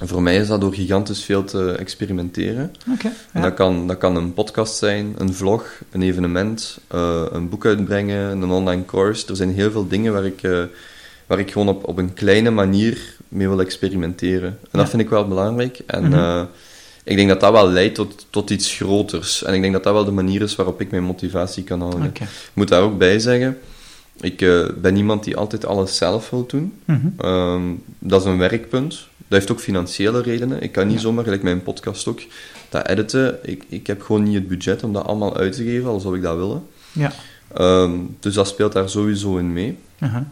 [0.00, 2.72] Voor mij is dat door gigantisch veel te experimenteren.
[2.92, 3.16] Okay, ja.
[3.32, 7.66] en dat, kan, dat kan een podcast zijn, een vlog, een evenement, uh, een boek
[7.66, 9.26] uitbrengen, een online course.
[9.28, 10.62] Er zijn heel veel dingen waar ik, uh,
[11.26, 14.48] waar ik gewoon op, op een kleine manier mee wil experimenteren.
[14.48, 14.78] En ja.
[14.78, 15.78] dat vind ik wel belangrijk.
[15.86, 16.20] En mm -hmm.
[16.20, 16.42] uh,
[17.08, 19.44] ik denk dat dat wel leidt tot, tot iets groters.
[19.44, 22.08] En ik denk dat dat wel de manier is waarop ik mijn motivatie kan houden.
[22.08, 22.26] Okay.
[22.26, 23.58] Ik moet daar ook bij zeggen,
[24.20, 26.72] ik uh, ben iemand die altijd alles zelf wil doen.
[26.84, 27.30] Mm -hmm.
[27.30, 29.08] um, dat is een werkpunt.
[29.16, 30.62] Dat heeft ook financiële redenen.
[30.62, 31.02] Ik kan niet ja.
[31.02, 32.20] zomaar, gelijk mijn podcast ook,
[32.68, 33.38] dat editen.
[33.42, 36.16] Ik, ik heb gewoon niet het budget om dat allemaal uit te geven, al zou
[36.16, 36.62] ik dat willen.
[36.92, 37.12] Ja.
[37.58, 39.76] Um, dus dat speelt daar sowieso in mee.
[39.98, 40.22] Uh -huh.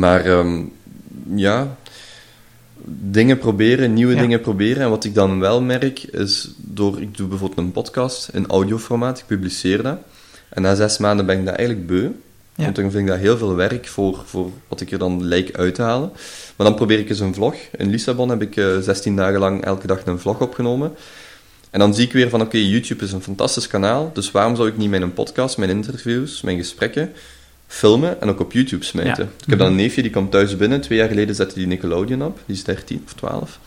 [0.00, 0.72] Maar um,
[1.34, 1.76] ja,
[2.98, 4.20] dingen proberen, nieuwe ja.
[4.20, 4.82] dingen proberen.
[4.82, 7.00] En wat ik dan wel merk, is door...
[7.00, 9.98] Ik doe bijvoorbeeld een podcast in audioformaat, ik publiceer dat.
[10.48, 12.02] En na zes maanden ben ik dat eigenlijk beu.
[12.54, 12.64] Ja.
[12.64, 15.56] Want dan vind ik dat heel veel werk voor, voor wat ik er dan lijk
[15.56, 16.10] uit te halen.
[16.56, 17.54] Maar dan probeer ik eens een vlog.
[17.76, 20.92] In Lissabon heb ik uh, 16 dagen lang elke dag een vlog opgenomen.
[21.70, 24.56] En dan zie ik weer van, oké, okay, YouTube is een fantastisch kanaal, dus waarom
[24.56, 27.12] zou ik niet mijn podcast, mijn interviews, mijn gesprekken
[27.70, 29.24] filmen en ook op YouTube smijten.
[29.24, 29.30] Ja.
[29.44, 30.80] Ik heb dan een neefje, die komt thuis binnen.
[30.80, 32.38] Twee jaar geleden zette die Nickelodeon op.
[32.46, 33.58] Die is 13 of 12.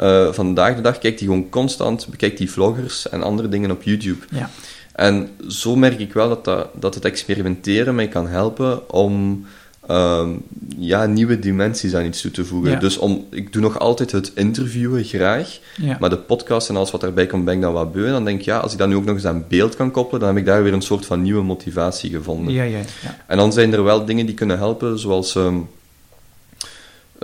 [0.00, 3.82] Uh, vandaag de dag kijkt hij gewoon constant, bekijkt hij vloggers en andere dingen op
[3.82, 4.24] YouTube.
[4.30, 4.50] Ja.
[4.92, 9.44] En zo merk ik wel dat, dat, dat het experimenteren mij kan helpen om
[9.86, 10.30] ehm,
[10.76, 12.80] ja, nieuwe dimensies aan iets toe te voegen.
[12.80, 15.58] Dus om, ik doe nog altijd het interviewen graag,
[15.98, 18.10] maar de podcast en alles wat daarbij komt, ben ik dan wat beu.
[18.10, 20.20] Dan denk ik, ja, als ik dat nu ook nog eens aan beeld kan koppelen,
[20.20, 22.54] dan heb ik daar weer een soort van nieuwe motivatie gevonden.
[22.54, 22.80] Ja, ja,
[23.26, 25.36] En dan zijn er wel dingen die kunnen helpen, zoals...
[25.36, 25.56] Ehm,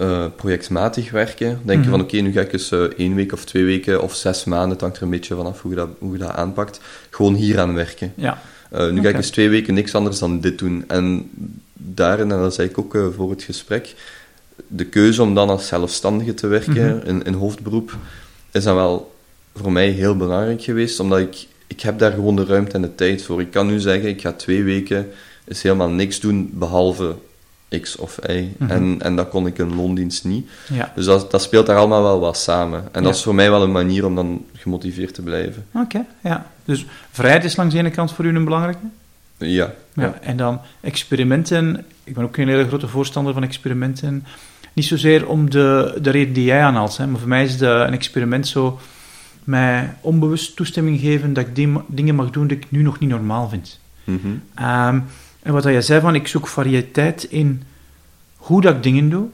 [0.03, 1.61] uh, projectmatig werken.
[1.65, 1.91] Denk je mhm.
[1.91, 4.71] van oké, nu ga ik eens uh, één week of twee weken of zes maanden,
[4.71, 7.61] het hangt er een beetje vanaf hoe je dat, hoe je dat aanpakt, gewoon hier
[7.61, 8.13] aan werken.
[8.17, 8.41] Ja.
[8.73, 10.85] Uh, nu ga ik eens twee weken niks anders dan dit doen.
[10.89, 11.31] En
[11.73, 13.95] daarin, en dat zei ik ook voor het gesprek,
[14.67, 17.07] de keuze om dan als zelfstandige te werken mhm.
[17.07, 17.97] in, in hoofdberoep,
[18.53, 19.15] is dan wel
[19.55, 22.95] voor mij heel belangrijk geweest, omdat ik, ik heb daar gewoon de ruimte en de
[22.95, 23.41] tijd voor.
[23.41, 25.09] Ik kan nu zeggen, ik ga twee weken
[25.45, 27.15] eens helemaal niks doen, behalve
[27.81, 28.55] X of Y.
[28.59, 28.71] Mhm.
[28.71, 30.49] en, en dat kon ik in loondienst niet.
[30.73, 30.93] Ja.
[30.95, 32.89] Dus dat, dat speelt daar allemaal wel wat samen.
[32.93, 35.67] En dat is voor mij wel een manier om dan gemotiveerd te blijven.
[35.73, 36.47] Oké, ja.
[36.65, 38.87] Dus vrijheid is langs de ene kant voor u een belangrijke?
[39.37, 39.73] Ja.
[39.95, 40.19] ja.
[40.21, 41.85] En dan experimenten.
[42.05, 44.25] Ik ben ook een hele grote voorstander van experimenten.
[44.73, 47.67] Niet zozeer om de, de reden die jij aanhaalt, hè, maar voor mij is de,
[47.67, 48.79] een experiment zo
[49.45, 53.11] mij onbewust toestemming geven dat ik die, dingen mag doen die ik nu nog niet
[53.11, 53.81] normaal vind.
[54.05, 54.43] Mm
[55.49, 57.63] en wat jij zei van, ik zoek variëteit in
[58.37, 59.27] hoe dat ik dingen doe.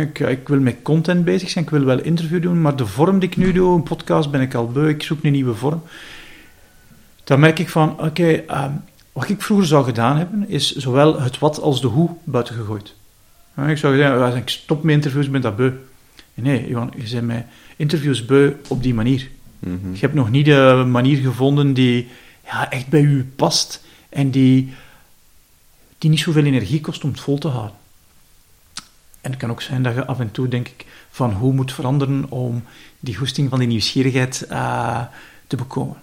[0.00, 3.18] Ik, ik, wil met content bezig zijn, ik wil wel interview doen, maar de vorm
[3.18, 5.82] die ik nu doe, een podcast, ben ik al beu, ik zoek een nieuwe vorm.
[7.24, 8.72] Dan merk ik van, oké, ehm,
[9.12, 12.94] wat ik vroeger zou gedaan hebben, is zowel het wat als de hoe buiten gegooid.
[13.66, 15.72] Ik zou zeggen, ik stop met interviews, ben dat beu.
[16.34, 17.44] Nee, Johan, je bent met
[17.76, 19.28] interviews beu op die manier.
[19.58, 22.08] Mm Je hebt nog niet de manier gevonden die
[22.44, 24.72] ja, echt bij u past en die
[25.98, 27.76] die niet zoveel energie kost om het vol te houden.
[29.20, 31.72] En het kan ook zijn dat je af en toe, denk ik, van hoe moet
[31.72, 32.64] veranderen om
[33.00, 35.02] die goesting van die nieuwsgierigheid uh,
[35.46, 35.96] te bekomen.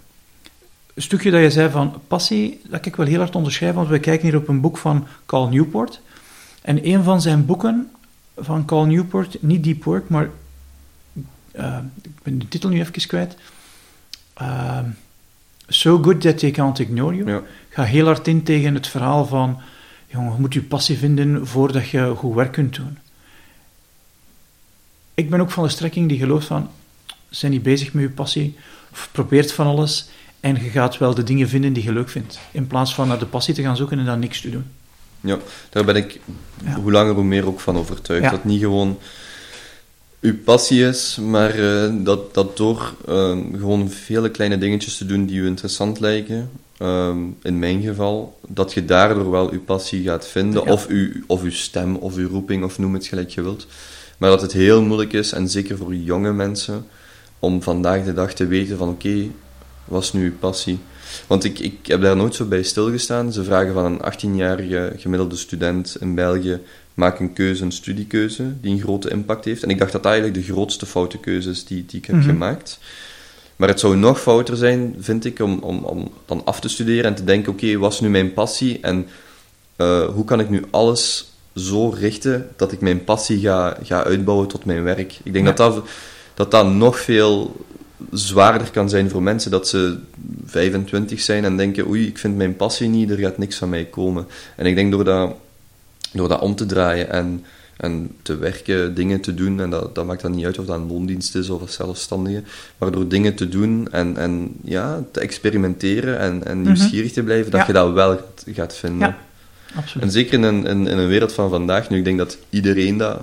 [0.93, 3.99] Een stukje dat je zei van passie, dat ik wel heel hard onderschrijven, want we
[3.99, 6.01] kijken hier op een boek van Carl Newport.
[6.61, 7.91] En een van zijn boeken
[8.37, 10.29] van Carl Newport, niet Deep Work, maar
[11.55, 13.35] uh, ik ben de titel nu even kwijt.
[14.41, 14.79] Uh,
[15.67, 17.29] so Good That They Can't Ignore You.
[17.29, 17.41] Ja.
[17.69, 19.61] Ga heel hard in tegen het verhaal van
[20.15, 22.97] Jongen, je moet je passie vinden voordat je goed werk kunt doen.
[25.13, 26.69] Ik ben ook van de strekking die gelooft van,
[27.29, 28.57] zijn niet bezig met je passie,
[28.91, 32.39] of probeert van alles, en je gaat wel de dingen vinden die je leuk vindt.
[32.51, 34.65] In plaats van naar de passie te gaan zoeken en dan niks te doen.
[35.21, 35.37] Ja,
[35.69, 36.19] daar ben ik
[36.75, 38.31] hoe langer hoe meer ook van overtuigd.
[38.31, 38.99] Dat niet gewoon
[40.25, 45.25] uw passie is, maar eh, dat, dat door uh, gewoon vele kleine dingetjes te doen
[45.25, 50.27] die u interessant lijken, Ehm, in mijn geval, dat je daardoor wel je passie gaat
[50.27, 53.67] vinden, of, uw, of uw stem, of uw roeping, of noem het gelijk je wilt.
[54.17, 56.85] Maar dat het heel moeilijk is, en zeker voor jonge mensen,
[57.39, 59.31] om vandaag de dag te weten van oké, okay,
[59.85, 60.79] wat is nu uw passie?
[61.27, 63.33] Want ik, ik heb daar nooit zo bij stilgestaan.
[63.33, 66.59] Ze vragen van een 18-jarige gemiddelde student in België,
[66.95, 69.63] maak een keuze, een studiekeuze, die een grote impact heeft.
[69.63, 72.15] En ik dacht dat dat eigenlijk de grootste foute keuze is die, die ik heb
[72.15, 72.25] mhm.
[72.25, 72.79] gemaakt.
[73.55, 77.05] Maar het zou nog fouter zijn, vind ik, om, om, om dan af te studeren
[77.05, 79.07] en te denken: oké, wat is nu mijn passie en
[79.77, 84.47] uh, hoe kan ik nu alles zo richten dat ik mijn passie ga, ga uitbouwen
[84.47, 85.19] tot mijn werk?
[85.23, 85.85] Ik denk dat, dat,
[86.33, 87.65] dat dat nog veel
[88.11, 89.97] zwaarder kan zijn voor mensen dat ze
[90.45, 93.85] 25 zijn en denken: oei, ik vind mijn passie niet, er gaat niks van mij
[93.85, 94.27] komen.
[94.55, 95.35] En ik denk door dat,
[96.17, 97.43] door dat om te draaien en
[97.77, 100.75] en te werken, dingen te doen, en dat, dat maakt dan niet uit of dat
[100.75, 102.43] een loondienst is of een zelfstandige,
[102.77, 106.67] maar door dingen te doen en, en ja, te experimenteren en, en mhm.
[106.67, 109.07] nieuwsgierig te blijven, dat je dat wel gaat, vinden.
[109.07, 109.17] Ja,
[109.75, 110.03] absoluut.
[110.03, 112.97] En zeker in een, in, in, een wereld van vandaag, nu ik denk dat iedereen
[112.97, 113.21] dat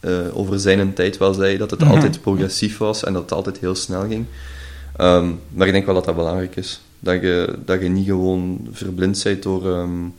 [0.00, 1.90] uh, over zijn tijd wel zei, dat het mhm.
[1.90, 4.26] altijd progressief was en dat het altijd heel snel ging.
[5.00, 6.80] Um, maar ik denk wel dat dat belangrijk is.
[7.00, 9.66] Dat je, dat je niet gewoon verblind bent door...
[9.66, 10.14] Um,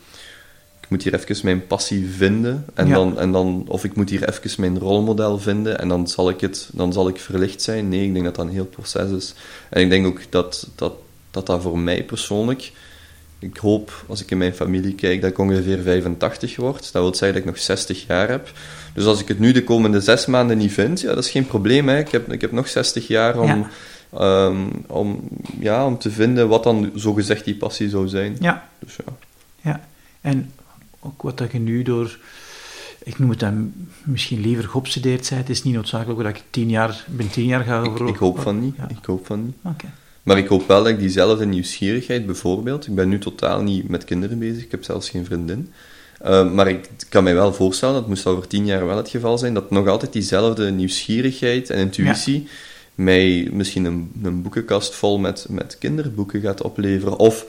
[0.85, 2.65] ik moet hier even mijn passie vinden.
[2.73, 6.29] En, dan, en dan, of ik moet hier even mijn rolmodel vinden en dan zal
[6.29, 7.89] ik, het, dan zal ik verlicht zijn.
[7.89, 9.33] Nee, ik denk dat dat een heel proces is.
[9.69, 10.93] En ik denk ook dat dat,
[11.31, 12.71] dat, dat voor mij persoonlijk.
[13.39, 16.91] Ik hoop, als ik in mijn familie kijk, dat ik ongeveer 85 word.
[16.91, 18.51] Dat wil zeggen dat ik nog 60 jaar heb.
[18.93, 21.47] Dus als ik het nu de komende zes maanden niet vind, ja, dat is geen
[21.47, 21.89] probleem.
[21.89, 21.99] Hè.
[21.99, 23.67] Ik, heb, ik heb nog 60 jaar om,
[24.17, 25.19] ehm, om,
[25.59, 28.37] ja, om te vinden wat dan zogezegd die passie zou zijn.
[28.39, 28.69] Ja.
[28.79, 29.13] Dus ja.
[29.61, 29.87] ja.
[30.21, 30.51] En
[31.05, 32.17] ook wat dat je nu door,
[33.03, 37.05] ik noem het dan misschien liever geobsedeerd bent, is niet noodzakelijk dat ik tien jaar,
[37.07, 39.55] ben tien jaar ga ik, ik hoop van niet, ik hoop van niet.
[39.63, 39.89] Okay.
[40.23, 44.03] Maar ik hoop wel dat ik diezelfde nieuwsgierigheid, bijvoorbeeld, ik ben nu totaal niet met
[44.03, 45.71] kinderen bezig, ik heb zelfs geen vriendin,
[46.25, 49.37] uh, maar ik kan mij wel voorstellen, dat moest over tien jaar wel het geval
[49.37, 52.47] zijn, dat nog altijd diezelfde nieuwsgierigheid en intuïtie
[52.95, 57.17] mij misschien een, een boekenkast vol met, met kinderboeken gaat opleveren.
[57.17, 57.45] Of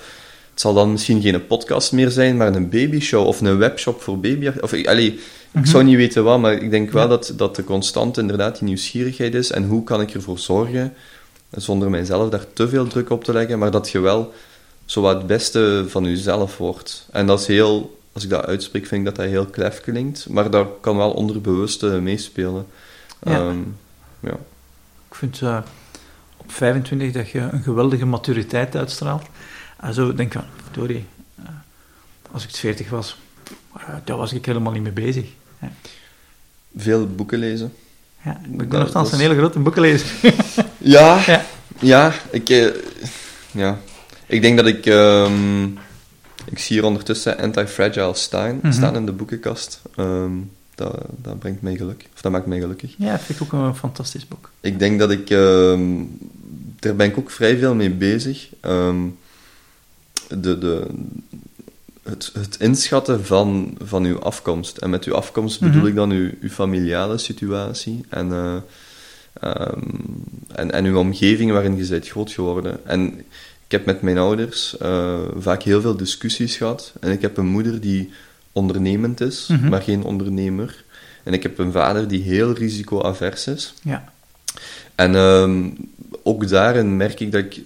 [0.57, 4.19] het zal dan misschien geen podcast meer zijn, maar een babyshow of een webshop voor
[4.19, 4.51] baby.
[4.61, 5.71] Of, allee, Ik Mhm.
[5.71, 9.35] zou niet weten wat, maar ik denk wel dat, dat de constante inderdaad die nieuwsgierigheid
[9.35, 9.51] is.
[9.51, 10.95] En hoe kan ik ervoor zorgen,
[11.51, 14.33] zonder mijzelf daar te veel druk op te leggen, maar dat je wel
[14.85, 17.09] zo het beste van jezelf wordt.
[17.13, 20.27] En dat is heel, als ik dat uitspreek, vind ik dat dat heel klef klinkt,
[20.29, 22.67] maar dat kan wel onderbewuste meespelen.
[23.23, 23.33] Ja.
[23.33, 23.59] Ehm,
[24.21, 24.37] ja.
[25.09, 25.59] Ik vind eh,
[26.37, 29.23] op 25 dat je een geweldige maturiteit uitstraalt.
[29.77, 30.41] En zo denk ik
[30.73, 31.45] van, eh,
[32.31, 33.19] als ik 40 was,
[33.77, 35.27] eh, daar was ik helemaal niet mee bezig.
[35.61, 35.73] Ja,
[36.77, 37.73] Veel boeken lezen.
[38.25, 40.09] ja, ik ben nogthans dat een hele grote boekenlezer.
[40.79, 41.45] Ja, Ja.
[41.81, 42.13] ja.
[42.31, 42.67] ik, eh,
[43.51, 43.79] ja.
[44.27, 44.87] ik denk dat ik...
[44.87, 45.65] ehm,
[46.45, 48.73] ik zie hier ondertussen Anti-Fragile staan, Mhm.
[48.73, 49.81] staan in de boekenkast.
[49.97, 50.33] Ehm,
[50.75, 52.09] dat, dat brengt mij geluk.
[52.15, 52.95] Of dat maakt mij gelukkig.
[52.99, 54.51] ja, dat vind ik ook een fantastisch boek.
[54.61, 55.31] Ik denk dat ik...
[55.31, 56.03] ehm,
[56.79, 58.49] daar ben ik ook vrij veel mee bezig.
[58.61, 58.97] Ehm,
[60.29, 60.87] de, de,
[62.03, 64.77] het, het inschatten van, van uw afkomst.
[64.77, 65.87] En met uw afkomst bedoel Mhm.
[65.89, 68.57] ik dan uw, uw familiale situatie en, eh,
[69.41, 69.81] ehm,
[70.55, 72.87] en, en uw omgeving waarin je bent groot geworden.
[72.87, 73.19] En
[73.65, 76.93] ik heb met mijn ouders eh, vaak heel veel discussies gehad.
[77.01, 78.11] En ik heb een moeder die
[78.53, 79.69] ondernemend is, Mhm.
[79.69, 80.85] maar geen ondernemer.
[81.23, 83.75] En ik heb een vader die heel risicoavers is.
[83.83, 84.13] Ja,
[84.95, 85.69] En ehm,
[86.23, 87.61] ook daarin merk ik dat ik,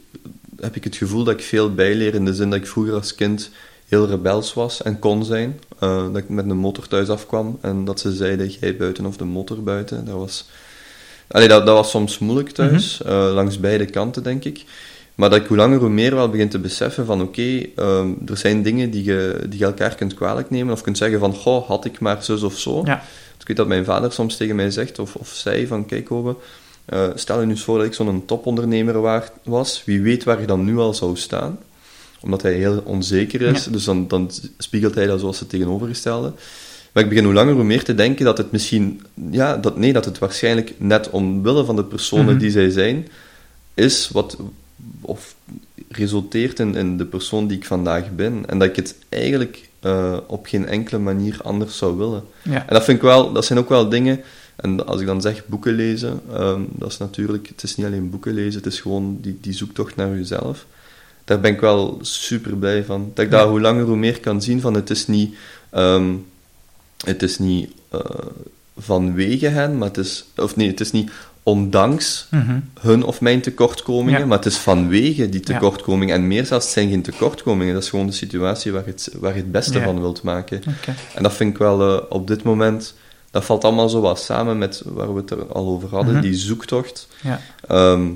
[0.60, 3.14] heb ik het gevoel dat ik veel bijleer in de zin dat ik vroeger als
[3.14, 3.50] kind
[3.88, 5.60] heel rebels was en kon zijn.
[5.78, 9.16] Eh, dat ik met een motor thuis afkwam en dat ze zeiden, jij buiten of
[9.16, 10.04] de motor buiten.
[10.04, 10.44] Dat was,
[11.28, 14.64] Allee, dat, dat was soms moeilijk thuis, eh, langs beide kanten denk ik.
[15.14, 18.36] Maar dat ik hoe langer hoe meer wel begin te beseffen van oké, ehm, er
[18.36, 21.66] zijn dingen die je, die je elkaar kunt kwalijk nemen of kunt zeggen van goh,
[21.66, 22.82] had ik maar zus of zo.
[22.84, 22.96] ja.
[22.96, 26.10] Dus ik weet dat mijn vader soms tegen mij zegt, of, of zei van, kijk
[26.10, 26.36] Ove,
[26.90, 29.00] eh, stel je nu eens voor dat ik zo'n topondernemer
[29.42, 31.58] was, wie weet waar je dan nu al zou staan.
[32.20, 33.70] Omdat hij heel onzeker is, Ja.
[33.70, 36.32] dus dan, dan spiegelt hij dat zoals het tegenovergestelde.
[36.92, 39.92] Maar ik begin hoe langer hoe meer te denken dat het misschien, ja, dat, nee,
[39.92, 42.38] dat het waarschijnlijk net omwille van de personen Mhm.
[42.38, 43.08] die zij zijn,
[43.74, 44.36] is wat,
[45.00, 45.34] of
[45.88, 48.42] resulteert in, in de persoon die ik vandaag ben.
[48.46, 52.22] En dat ik het eigenlijk eh, op geen enkele manier anders zou willen.
[52.42, 52.52] ja.
[52.66, 54.20] En dat vind ik wel, dat zijn ook wel dingen.
[54.60, 58.10] En als ik dan zeg boeken lezen, ehm, dat is natuurlijk, het is niet alleen
[58.10, 60.66] boeken lezen, het is gewoon die, die zoektocht naar jezelf.
[61.24, 63.10] Daar ben ik wel super blij van.
[63.14, 63.38] Dat ik Ja.
[63.38, 65.34] daar hoe langer hoe meer kan zien van, het is niet,
[65.70, 66.12] ehm,
[67.04, 68.00] het is niet eh,
[68.78, 71.10] vanwege hen, maar het is, of nee, het is niet
[71.42, 72.58] ondanks Mhm.
[72.80, 74.26] hun of mijn tekortkomingen, Ja.
[74.26, 75.52] maar het is vanwege die Ja.
[75.54, 76.14] tekortkomingen.
[76.14, 79.08] En meer zelfs, het zijn geen tekortkomingen, dat is gewoon de situatie waar je het,
[79.20, 80.62] waar je het beste van wilt maken.
[81.14, 82.94] En dat vind ik wel eh, op dit moment,
[83.30, 86.22] dat valt allemaal zo wat samen met waar we het er al over hadden, Mhm.
[86.22, 87.08] die zoektocht.
[87.22, 87.40] Ja.
[87.68, 88.08] Ehm,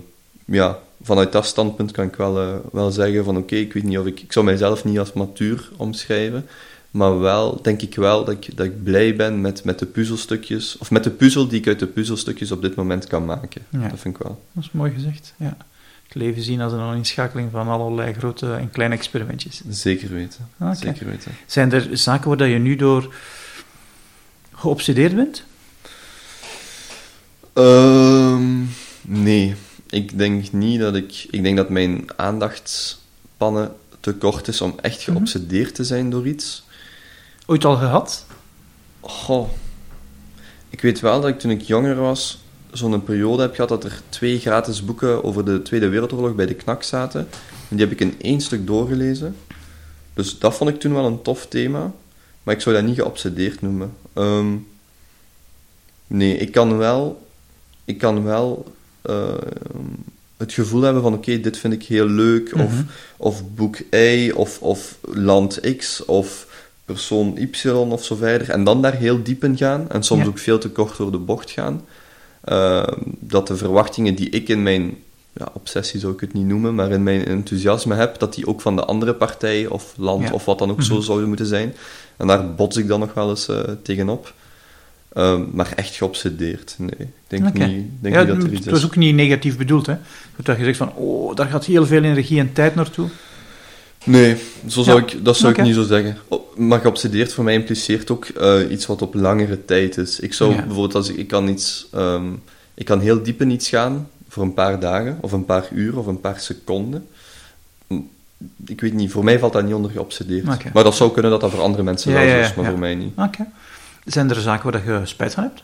[0.44, 3.98] ja, vanuit dat standpunt kan ik wel, eh, wel zeggen van oké, ik weet niet
[3.98, 6.46] of ik, ik zou mijzelf niet als matuur omschrijven,
[6.90, 10.79] maar wel, denk ik wel, dat ik, dat ik blij ben met, met de puzzelstukjes,
[10.79, 13.62] of met de puzzel die ik uit de puzzelstukjes op dit moment kan maken.
[13.68, 13.88] Ja.
[13.88, 14.42] Dat vind ik wel.
[14.53, 15.57] Dat is mooi gezegd, ja.
[16.05, 19.62] Het leven zien als een inschakeling van allerlei grote en kleine experimentjes.
[19.68, 20.48] Zeker weten.
[20.72, 21.33] Zeker weten.
[21.46, 23.14] Zijn er zaken waar je nu door
[24.64, 25.42] geobsedeerd bent?
[27.53, 28.62] Ehm,
[29.03, 29.55] nee,
[29.90, 31.27] ik denk niet dat ik...
[31.31, 35.16] Ik denk dat mijn aandachtspannen te kort is om echt Mhm.
[35.16, 36.64] geobsedeerd te zijn door iets.
[37.46, 38.27] Ooit al gehad?
[39.00, 39.48] Goh.
[40.70, 42.38] Ik weet wel dat ik toen ik jonger was,
[42.72, 46.55] zo'n periode heb gehad dat er twee gratis boeken over de Tweede Wereldoorlog bij de
[46.55, 47.20] knak zaten.
[47.68, 49.37] En die heb ik in één stuk doorgelezen.
[50.14, 51.92] Dus dat vond ik toen wel een tof thema.
[52.44, 53.92] Maar ik zou dat niet geobsedeerd noemen.
[54.12, 54.46] Ehm,
[56.07, 57.26] nee, ik kan wel,
[57.85, 59.37] ik kan wel ehm,
[60.37, 62.54] het gevoel hebben van oké, dit vind ik heel leuk.
[62.54, 62.83] Of, Mhm.
[63.16, 66.46] of boek Y, of, of land X, of
[66.85, 68.50] persoon Y of zo verder.
[68.50, 69.90] En dan daar heel diep in gaan.
[69.90, 70.28] En soms Ja.
[70.28, 71.85] ook veel te kort door de bocht gaan.
[72.44, 74.96] Ehm, dat de verwachtingen die ik in mijn
[75.35, 78.61] ja, obsessie zou ik het niet noemen, maar in mijn enthousiasme heb, dat die ook
[78.61, 80.33] van de andere partij of land Ja.
[80.33, 81.03] of wat dan ook zo Mhm.
[81.05, 81.75] zouden moeten zijn.
[82.16, 84.33] En daar bots ik dan nog wel eens eh, tegenop.
[85.12, 86.90] Ehm, maar echt geobsedeerd, nee.
[86.99, 87.53] Ik denk, niet,
[88.01, 88.85] denk ja, niet dat er het iets was is.
[88.85, 89.94] ook niet negatief bedoeld, hè?
[90.37, 93.09] Dat je zegt van, oh, daar gaat heel veel energie en tijd naartoe.
[94.05, 95.07] Nee, zo zou Ja.
[95.07, 96.16] ik, dat zou ik niet zo zeggen.
[96.29, 100.20] Oh, Maar geobsedeerd voor mij impliceert ook eh, iets wat op langere tijd is.
[100.20, 102.25] Ik zou bijvoorbeeld, als ik, ik kan iets, ehm,
[102.75, 105.99] ik kan heel diep in iets gaan voor een paar dagen, of een paar uur,
[105.99, 107.07] of een paar seconden.
[108.66, 110.73] Ik weet niet, voor mij valt dat niet onder geobsedeerd.
[110.73, 112.64] Maar dat zou kunnen dat dat voor andere mensen Ja, wel zo ja, is, maar
[112.64, 112.70] ja.
[112.70, 113.12] voor mij niet.
[113.16, 113.47] Oké.
[114.05, 115.62] Zijn er zaken waar dat je spijt van hebt?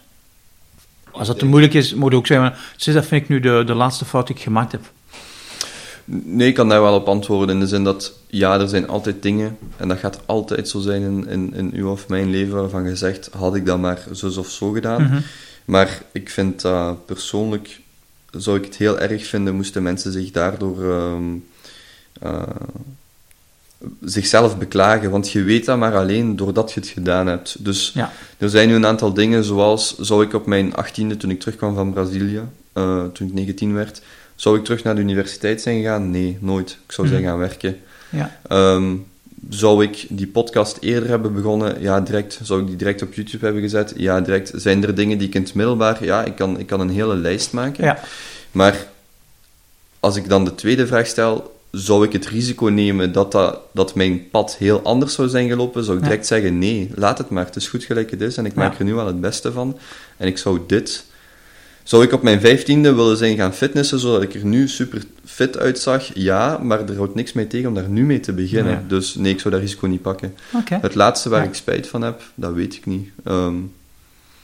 [1.11, 3.75] Als dat te moeilijk is, moet je ook zeggen, dat vind ik nu de, de
[3.75, 4.91] laatste fout die ik gemaakt heb.
[6.05, 9.23] Nee, ik kan daar wel op antwoorden in de zin dat ja, er zijn altijd
[9.23, 12.85] dingen, en dat gaat altijd zo zijn in, in, in uw of mijn leven, waarvan
[12.85, 15.03] je zegt, had ik dat maar zo of zo gedaan.
[15.03, 15.21] Mhm.
[15.65, 17.80] Maar ik vind dat persoonlijk,
[18.31, 21.37] zou ik het heel erg vinden, moesten mensen zich daardoor ehm,
[22.21, 22.43] eh,
[24.01, 27.65] zichzelf beklagen, want je weet dat maar alleen doordat je het gedaan hebt.
[27.65, 28.13] Dus ja.
[28.39, 31.75] er zijn nu een aantal dingen, zoals zou ik op mijn achttiende, toen ik terugkwam
[31.75, 32.41] van Brazilië,
[32.75, 34.03] uh, toen ik 19 werd,
[34.35, 36.11] zou ik terug naar de universiteit zijn gegaan?
[36.11, 36.79] Nee, nooit.
[36.87, 37.31] Ik zou zijn mhm.
[37.31, 37.77] gaan werken.
[38.11, 38.39] Ja.
[38.49, 38.97] Ehm,
[39.49, 41.81] zou ik die podcast eerder hebben begonnen?
[41.81, 42.41] Ja, direct.
[42.43, 43.93] Zou ik die direct op YouTube hebben gezet?
[43.97, 44.53] Ja, direct.
[44.55, 46.05] Zijn er dingen die ik in het middelbaar...
[46.05, 47.85] Ja, ik kan, ik kan een hele lijst maken.
[47.85, 47.99] Ja.
[48.53, 48.87] Maar
[50.01, 53.95] als ik dan de tweede vraag stel, zou ik het risico nemen dat, dat, dat
[53.95, 55.85] mijn pad heel anders zou zijn gelopen?
[55.85, 57.45] Zou ik direct zeggen, nee, laat het maar.
[57.45, 59.79] Het is goed gelijk het is en ik maak er nu wel het beste van.
[60.17, 61.05] En ik zou dit
[61.83, 65.59] zou ik op mijn vijftiende willen zijn gaan fitnessen, zodat ik er nu super fit
[65.59, 66.11] uitzag?
[66.15, 68.85] Ja, maar er houdt niks mee tegen om daar nu mee te beginnen.
[68.89, 70.35] Dus nee, ik zou dat risico niet pakken.
[70.71, 73.11] Het laatste waar ik spijt van heb, dat weet ik niet.
[73.25, 73.73] Um,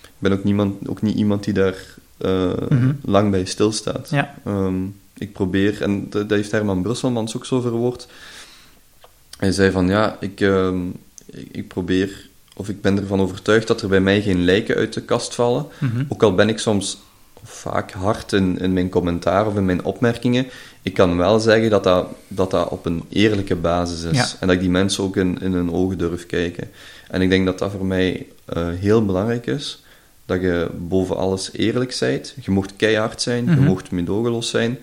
[0.02, 1.76] ik ben ook, niemand, ook niet iemand die daar
[2.18, 2.52] uh,
[3.04, 4.10] lang bij stilstaat.
[4.10, 4.34] Ja.
[4.46, 8.06] Um, ik probeer, en dat heeft Herman Brusselmans ook zo verwoord.
[9.38, 10.94] Hij zei van ja, ik, um,
[11.50, 15.02] ik, probeer, of ik ben ervan overtuigd dat er bij mij geen lijken uit de
[15.02, 15.66] kast vallen.
[15.78, 16.04] Mhm.
[16.08, 16.98] Ook al ben ik soms
[17.46, 20.46] vaak hard in, in mijn commentaar of in mijn opmerkingen.
[20.82, 24.36] Ik kan wel zeggen dat dat, dat, dat op een eerlijke basis is.
[24.40, 26.70] En dat ik die mensen ook in, in hun ogen durf kijken.
[27.08, 29.82] En ik denk dat dat voor mij uh, heel belangrijk is.
[30.26, 32.34] Dat je boven alles eerlijk bent.
[32.40, 33.64] Je mocht keihard zijn, je mhm.
[33.64, 34.78] mocht medogeloos zijn.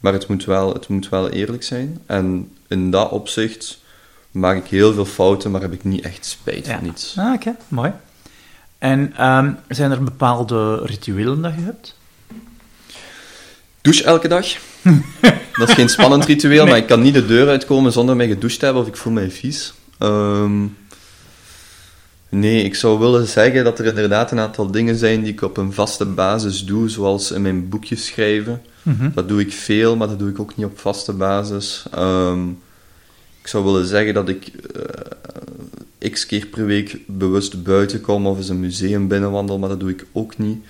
[0.00, 1.98] Maar het moet, wel, het moet wel eerlijk zijn.
[2.06, 3.80] En in dat opzicht
[4.30, 7.14] maak ik heel veel fouten, maar heb ik niet echt spijt van iets.
[7.18, 7.92] Ah, oké, mooi.
[8.78, 11.96] En um, zijn er bepaalde rituelen dat je hebt?
[13.80, 14.46] Douche elke dag.
[15.58, 18.58] dat is geen spannend ritueel, maar ik kan niet de deur uitkomen zonder mij gedoucht
[18.58, 19.74] te hebben of ik voel mij vies.
[19.98, 20.64] Ehm,
[22.28, 25.56] nee, ik zou willen zeggen dat er inderdaad een aantal dingen zijn die ik op
[25.56, 28.62] een vaste basis doe, zoals in mijn boekjes schrijven.
[28.82, 29.10] Mhm.
[29.14, 31.84] Dat doe ik veel, maar dat doe ik ook niet op vaste basis.
[31.98, 32.58] Um,
[33.40, 34.52] ik zou willen zeggen dat ik
[36.00, 39.80] uh, x keer per week bewust buiten kom of eens een museum binnenwandel, maar dat
[39.80, 40.64] doe ik ook niet.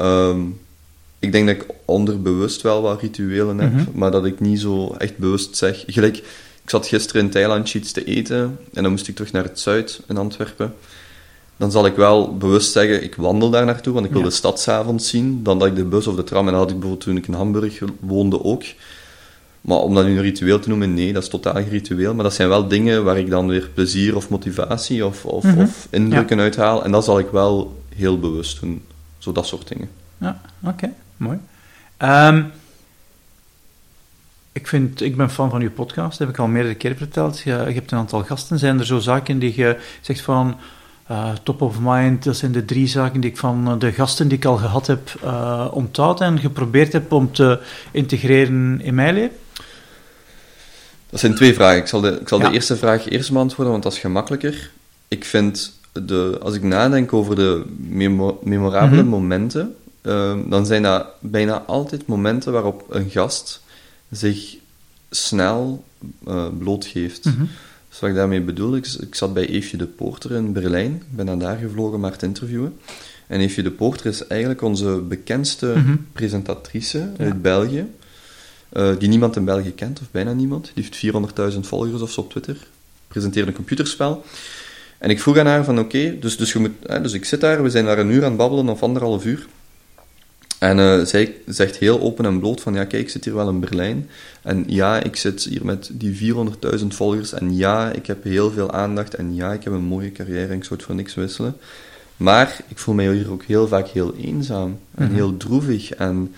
[0.00, 0.60] Um,
[1.20, 3.84] ik denk dat ik onderbewust wel wat rituelen heb, mhm.
[3.94, 5.84] maar dat ik niet zo echt bewust zeg.
[5.86, 6.16] Gelijk,
[6.62, 9.60] ik zat gisteren in Thailand iets te eten en dan moest ik terug naar het
[9.60, 10.74] zuid in Antwerpen.
[11.56, 14.60] Dan zal ik wel bewust zeggen, ik wandel daar naartoe, want ik wil de stad
[14.60, 17.06] s'avonds zien, dan dat ik de bus of de tram, en dat had ik bijvoorbeeld
[17.06, 18.62] toen ik in Hamburg woonde ook.
[19.60, 22.14] Maar om dat nu een ritueel te noemen, nee, dat is totaal geen ritueel.
[22.14, 25.60] Maar dat zijn wel dingen waar ik dan weer plezier of motivatie of, of, mhm.
[25.60, 26.42] of indrukken ja.
[26.42, 26.84] uithaal.
[26.84, 28.82] En dat zal ik wel heel bewust doen.
[29.18, 29.88] Zo dat soort dingen.
[30.18, 31.38] Ja, oké mooi.
[31.98, 32.52] Um,
[34.52, 37.40] ik, vind, ik ben fan van uw podcast, dat heb ik al meerdere keren verteld.
[37.40, 38.58] Je, je hebt een aantal gasten.
[38.58, 40.56] Zijn er zo zaken die je zegt van
[41.10, 42.24] uh, top of mind?
[42.24, 45.20] Dat zijn de drie zaken die ik van de gasten die ik al gehad heb
[45.24, 49.36] uh, onthoud en geprobeerd heb om te integreren in mijn leven?
[51.10, 51.78] Dat zijn twee vragen.
[51.78, 54.70] Ik zal de, ik zal de eerste vraag eerst beantwoorden, want dat is gemakkelijker.
[55.08, 57.64] Ik vind, de, als ik nadenk over de
[58.42, 59.10] memorabele mhm.
[59.10, 63.62] momenten, Ehm, dan zijn dat bijna altijd momenten waarop een gast
[64.10, 64.56] zich
[65.10, 65.84] snel
[66.28, 67.24] uh, blootgeeft.
[67.24, 67.48] Mm
[67.88, 70.94] Dus wat ik daarmee bedoel, ik, ik, zat bij Eefje de Poorter in Berlijn.
[70.94, 72.78] Ik ben naar daar gevlogen maar te interviewen.
[73.26, 75.96] En Eefje de Poorter is eigenlijk onze bekendste mhm.
[76.12, 77.86] presentatrice uit België.
[78.72, 80.70] Uh, die niemand in België kent, of bijna niemand.
[80.74, 82.56] Die heeft 400.000 volgers of zo op Twitter.
[83.08, 84.24] Presenteert een computerspel.
[84.98, 86.56] En ik vroeg aan haar van, oké, dus, dus,
[87.02, 89.46] dus ik zit daar, we zijn daar een uur aan het babbelen, of anderhalf uur.
[90.60, 93.48] En uh, zij zegt heel open en bloot van, ja kijk, ik zit hier wel
[93.48, 94.08] in Berlijn.
[94.42, 96.34] En ja, ik zit hier met die
[96.78, 97.32] 400.000 volgers.
[97.32, 99.14] En ja, ik heb heel veel aandacht.
[99.14, 101.56] En ja, ik heb een mooie carrière en ik zou het voor niks wisselen.
[102.16, 104.78] Maar ik voel mij hier ook heel vaak heel eenzaam.
[104.94, 105.14] En mhm.
[105.14, 105.94] heel droevig.
[105.94, 106.34] En,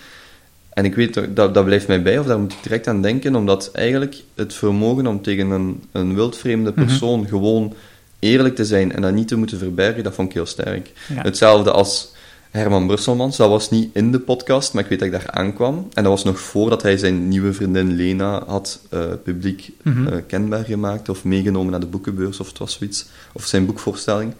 [0.73, 3.35] en ik weet, dat, dat blijft mij bij, of daar moet ik direct aan denken.
[3.35, 6.85] Omdat eigenlijk het vermogen om tegen een, een wildvreemde mhm.
[6.85, 7.75] persoon gewoon
[8.18, 10.93] eerlijk te zijn en dat niet te moeten verbergen, dat vond ik heel sterk.
[11.12, 12.12] Hetzelfde als
[12.53, 13.36] Herman Brusselmans.
[13.36, 15.76] Dat was niet in de podcast, maar ik weet dat ik daar aankwam.
[15.76, 20.64] En dat was nog voordat hij zijn nieuwe vriendin Lena had uh, publiek mm kenbaar
[20.64, 23.07] gemaakt of meegenomen naar de boekenbeurs of het was zoiets.
[23.32, 24.34] Of zijn boekvoorstelling.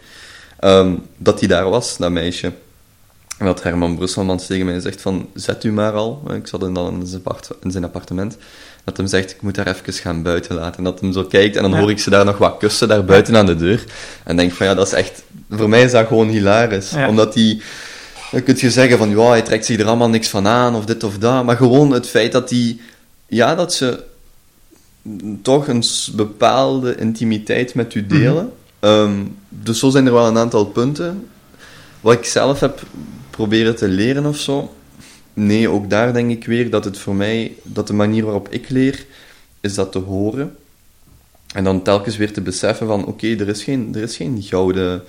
[0.61, 2.53] Um, dat hij daar was, dat meisje.
[3.39, 6.23] En dat Herman Brusselmans tegen mij zegt van, zet u maar al.
[6.35, 7.23] Ik zat dan in zijn,
[7.63, 8.37] in zijn appartement.
[8.85, 10.79] Dat hem zegt, ik moet daar even gaan buiten laten.
[10.79, 13.05] En dat hem zo kijkt en dan hoor ik ze daar nog wat kussen, daar
[13.05, 13.85] buiten aan de deur.
[14.25, 15.23] En denk van, ja, dat is echt...
[15.51, 16.93] Voor mij is dat gewoon hilarisch.
[17.09, 17.61] Omdat hij
[18.33, 20.85] dan kun je zeggen van, ja, hij trekt zich er allemaal niks van aan, of
[20.85, 21.45] dit of dat.
[21.45, 22.81] Maar gewoon het feit dat die,
[23.27, 24.03] ja, dat ze
[25.43, 28.53] toch een bepaalde intimiteit met u delen.
[28.81, 31.29] Ehm, dus zo zijn er wel een aantal punten.
[32.01, 32.83] Wat ik zelf heb
[33.31, 34.75] proberen te leren of zo.
[35.35, 38.69] Nee, ook daar denk ik weer dat het voor mij, dat de manier waarop ik
[38.69, 39.07] leer,
[39.61, 40.57] is dat te horen.
[41.53, 45.03] En dan telkens weer te beseffen van, oké, er is geen, er is geen, gouden,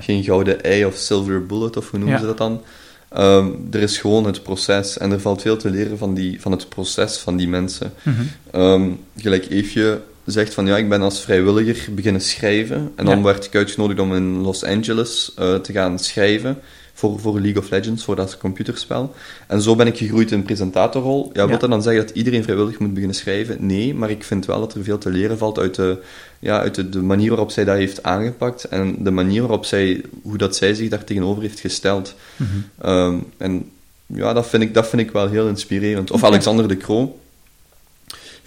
[0.00, 2.62] geen gouden ei of silver bullet, of hoe noemen ze dat dan?
[3.08, 4.98] Ehm, er is gewoon het proces.
[4.98, 7.92] En er valt veel te leren van, die, van het proces van die mensen.
[8.02, 12.92] Mm gelijk Eefje zegt van, ja, ik ben als vrijwilliger beginnen schrijven.
[12.96, 16.58] En dan werd ik uitgenodigd om in Los Angeles uh, te gaan schrijven
[16.96, 19.14] voor, voor League of Legends, voor dat computerspel.
[19.46, 21.30] En zo ben ik gegroeid in presentatorrol.
[21.32, 23.66] Ja, wil dat dan zeggen dat iedereen vrijwillig moet beginnen schrijven?
[23.66, 25.98] Nee, maar ik vind wel dat er veel te leren valt uit de,
[26.38, 30.02] ja, uit de, de manier waarop zij dat heeft aangepakt en de manier waarop zij,
[30.22, 32.14] hoe dat zij zich daar tegenover heeft gesteld.
[32.36, 32.50] Mhm.
[32.80, 33.70] Ehm, en
[34.06, 36.10] ja, dat vind, ik, dat vind ik wel heel inspirerend.
[36.10, 37.18] Of Alexander de Croo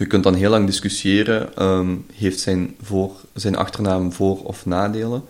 [0.00, 5.22] je kunt dan heel lang discussiëren, ehm, heeft zijn, voor, zijn achternaam voor- of nadelen.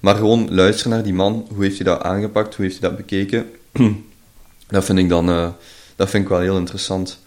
[0.00, 2.98] Maar gewoon luisteren naar die man, hoe heeft hij dat aangepakt, hoe heeft hij dat
[2.98, 3.50] bekeken.
[4.68, 5.48] dat vind ik dan uh,
[5.96, 7.18] dat vind ik wel heel interessant.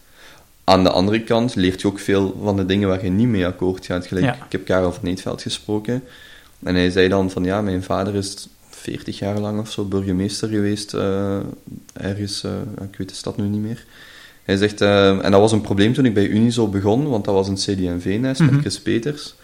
[0.64, 3.46] Aan de andere kant leert je ook veel van de dingen waar je niet mee
[3.46, 4.08] akkoord gaat.
[4.08, 6.04] Gelijk, Ik heb Karel van Neetveld gesproken.
[6.64, 10.50] En hij zei dan van, ja, mijn vader is 40 jaar lang of zo burgemeester
[10.50, 10.94] geweest.
[10.94, 11.38] Uh,
[11.94, 12.52] ergens, uh,
[12.92, 13.86] ik weet de stad nu niet meer.
[14.50, 17.34] Hij zegt, uh, en dat was een probleem toen ik bij Unizo begon, want dat
[17.34, 18.60] was een CD&V-nest met mhm.
[18.60, 19.36] Chris Peters.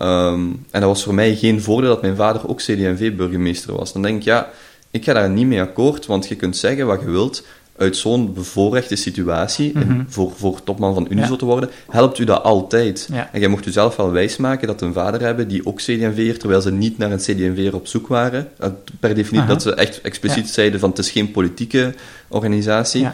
[0.00, 3.92] Um, en dat was voor mij geen voordeel dat mijn vader ook CD&V-burgemeester was.
[3.92, 4.50] Dan denk ik, ja,
[4.90, 7.44] ik ga daar niet mee akkoord, want je kunt zeggen wat je wilt,
[7.76, 10.02] uit zo'n bevoorrechte situatie, mhm.
[10.08, 13.08] voor, voor topman van Unizo te worden, helpt u dat altijd.
[13.32, 16.60] En jij mocht u zelf wel wijsmaken dat een vader hebben die ook CD&V'er, terwijl
[16.60, 18.48] ze niet naar een CD&V'er op zoek waren.
[18.58, 18.68] Eh,
[19.00, 21.94] per definitie, dat ze echt expliciet zeiden van het is geen politieke
[22.28, 23.08] organisatie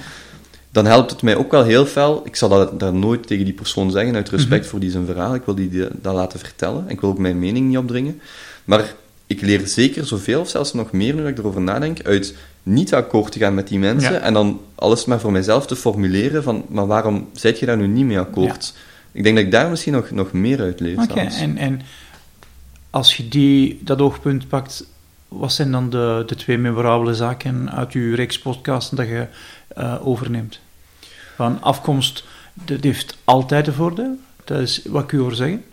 [0.71, 2.23] dan helpt het mij ook wel heel fel.
[2.25, 4.71] Ik zal dat daar nooit tegen die persoon zeggen, uit respect mhm.
[4.71, 5.35] voor die zijn verhaal.
[5.35, 6.85] Ik wil die, dat laten vertellen.
[6.89, 8.21] Ik wil ook mijn mening niet opdringen.
[8.65, 8.95] Maar
[9.27, 13.33] ik leer zeker zoveel, of zelfs nog meer nu ik erover nadenk, uit niet akkoord
[13.33, 16.87] te gaan met die mensen en dan alles maar voor mijzelf te formuleren van, maar
[16.87, 18.75] waarom zijt je daar nu niet mee akkoord?
[19.13, 21.01] Ik denk dat ik daar misschien nog, nog meer uit leer.
[21.01, 21.81] Oké, en, en
[22.91, 24.87] als je die, dat oogpunt pakt,
[25.29, 29.27] wat zijn dan de, de twee memorabele zaken uit uw reeks podcasten dat je
[29.79, 30.59] uh, overneemt.
[31.37, 34.19] Van afkomst, dat heeft altijd een voordeel.
[34.45, 35.65] Dat is wat ik u hoor zeggen.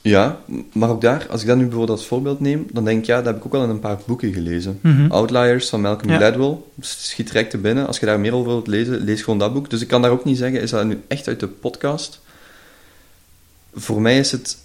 [0.00, 0.40] Ja,
[0.72, 3.16] maar ook daar, als ik dat nu bijvoorbeeld als voorbeeld neem, dan denk ik, ja,
[3.16, 4.78] dat heb ik ook wel in een paar boeken gelezen.
[4.82, 5.10] Mhm.
[5.10, 6.16] Outliers van Malcolm ja.
[6.16, 7.86] Gladwell, schiet direct te binnen.
[7.86, 9.70] Als je daar meer over wilt lezen, lees gewoon dat boek.
[9.70, 12.20] Dus ik kan daar ook niet zeggen, is dat nu echt uit de podcast?
[13.74, 14.58] Voor mij is het...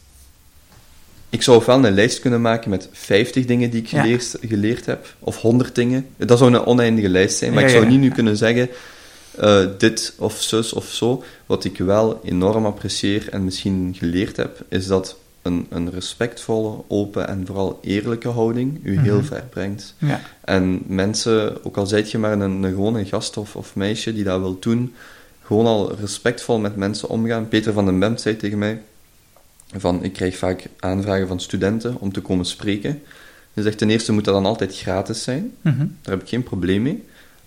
[1.32, 5.16] Ik zou ofwel een lijst kunnen maken met 50 dingen die ik geleerd, geleerd heb,
[5.20, 6.08] of 100 dingen.
[6.18, 8.70] Dat zou een oneindige lijst zijn, maar ik zou niet nu kunnen zeggen
[9.40, 11.24] uh, dit of zus of zo.
[11.46, 17.28] Wat ik wel enorm apprecieer en misschien geleerd heb, is dat een, een respectvolle, open
[17.28, 19.26] en vooral eerlijke houding u heel mhm.
[19.26, 19.96] ver brengt.
[19.98, 20.22] Ja.
[20.42, 24.24] En mensen, ook al zijt je maar een, een gewone gast of, of meisje die
[24.24, 24.94] dat wil doen,
[25.44, 27.48] gewoon al respectvol met mensen omgaan.
[27.48, 28.82] Peter van den Bemt zei tegen mij,
[29.76, 33.02] van, ik krijg vaak aanvragen van studenten om te komen spreken.
[33.54, 35.54] Hij zegt, ten eerste moet dat dan altijd gratis zijn.
[35.62, 35.78] Mhm.
[35.78, 37.04] Daar heb ik geen probleem mee.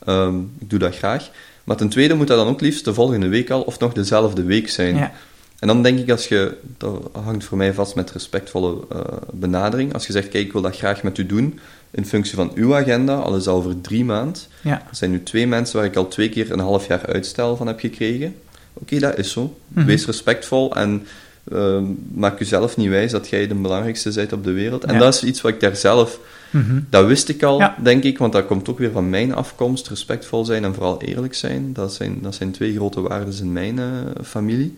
[0.08, 1.30] Um, ik doe dat graag.
[1.64, 4.42] Maar ten tweede moet dat dan ook liefst de volgende week al of nog dezelfde
[4.42, 4.96] week zijn.
[4.96, 5.12] Ja.
[5.58, 9.00] En dan denk ik, als je, dat hangt voor mij vast met respectvolle uh,
[9.32, 9.94] benadering.
[9.94, 11.58] Als je zegt, kijk, ik wil dat graag met u doen,
[11.90, 14.42] in functie van uw agenda, al is dat over drie maanden.
[14.60, 14.82] Ja.
[14.88, 17.66] Er zijn nu twee mensen waar ik al twee keer een half jaar uitstel van
[17.66, 18.34] heb gekregen.
[18.72, 19.58] Oké, dat is zo.
[19.68, 19.86] Mhm.
[19.86, 21.06] Wees respectvol en
[21.52, 21.82] uh,
[22.14, 24.84] maak jezelf niet wijs dat jij de belangrijkste bent op de wereld.
[24.84, 26.20] En dat is iets wat ik daar zelf
[26.54, 26.80] Mhm.
[26.90, 29.88] Dat wist ik al, denk ik, want dat komt ook weer van mijn afkomst.
[29.88, 31.72] Respectvol zijn en vooral eerlijk zijn.
[31.72, 33.86] Dat zijn, dat zijn twee grote waarden in mijn uh,
[34.24, 34.76] familie.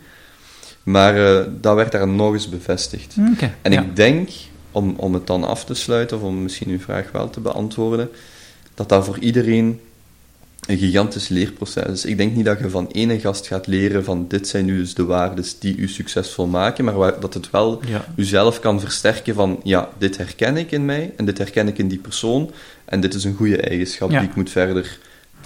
[0.82, 3.14] Maar uh, dat werd daar nog eens bevestigd.
[3.62, 4.28] en ik denk,
[4.70, 8.10] om, om het dan af te sluiten, of om misschien uw vraag wel te beantwoorden,
[8.74, 9.80] dat dat voor iedereen
[10.66, 12.04] een gigantisch leerproces is.
[12.04, 14.94] Ik denk niet dat je van ene gast gaat leren van dit zijn nu dus
[14.94, 18.04] de waarden die u succesvol maken, maar dat het wel ja.
[18.16, 21.88] uzelf kan versterken van ja, dit herken ik in mij en dit herken ik in
[21.88, 22.50] die persoon
[22.84, 24.98] en dit is een goede eigenschap die ik moet verder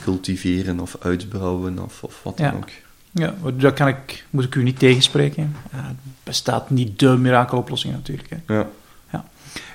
[0.03, 2.69] cultiveren of uitbouwen of, of wat dan ook.
[3.13, 5.57] Ja, daar kan ik, moet ik u niet tegenspreken.
[5.75, 5.87] Uh,
[6.23, 8.29] bestaat niet de mirakeloplossing natuurlijk.
[8.31, 8.55] Hè.
[8.55, 8.69] Ja.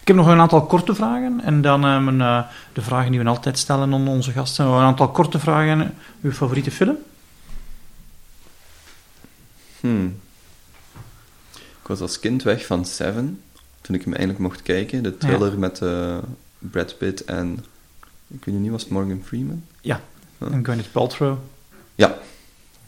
[0.06, 2.44] Ik heb nog een aantal korte vragen en dan uh, mijn, uh,
[2.74, 4.66] de vragen die we altijd stellen aan onze gasten.
[4.66, 5.94] Een aantal korte vragen.
[6.22, 6.98] Uw favoriete film?
[9.80, 10.20] Hmm.
[11.56, 13.42] Ik was als kind weg van Seven,
[13.82, 15.04] toen ik hem eindelijk mocht kijken.
[15.04, 16.18] De thriller met uh,
[16.58, 17.66] Brad Pitt en
[18.28, 19.64] ik weet niet, was het Morgan Freeman?
[19.82, 20.02] Ja,
[20.40, 21.38] en Gwyneth Paltrow.
[21.96, 22.18] Ja,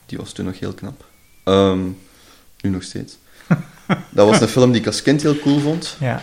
[0.06, 1.06] die was toen nog heel knap.
[1.44, 1.86] Ehm,
[2.62, 3.18] nu nog steeds.
[4.10, 5.98] dat was een film die ik als kind heel cool vond.
[6.00, 6.22] Ja.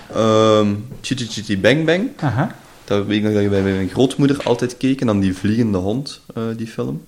[0.58, 2.10] Um, Chitty Chitty Bang Bang.
[2.16, 2.56] Aha.
[2.84, 5.00] Dat weet ik nog dat je bij mijn grootmoeder altijd keek.
[5.00, 7.04] En dan die Vliegende Hond, uh, die film.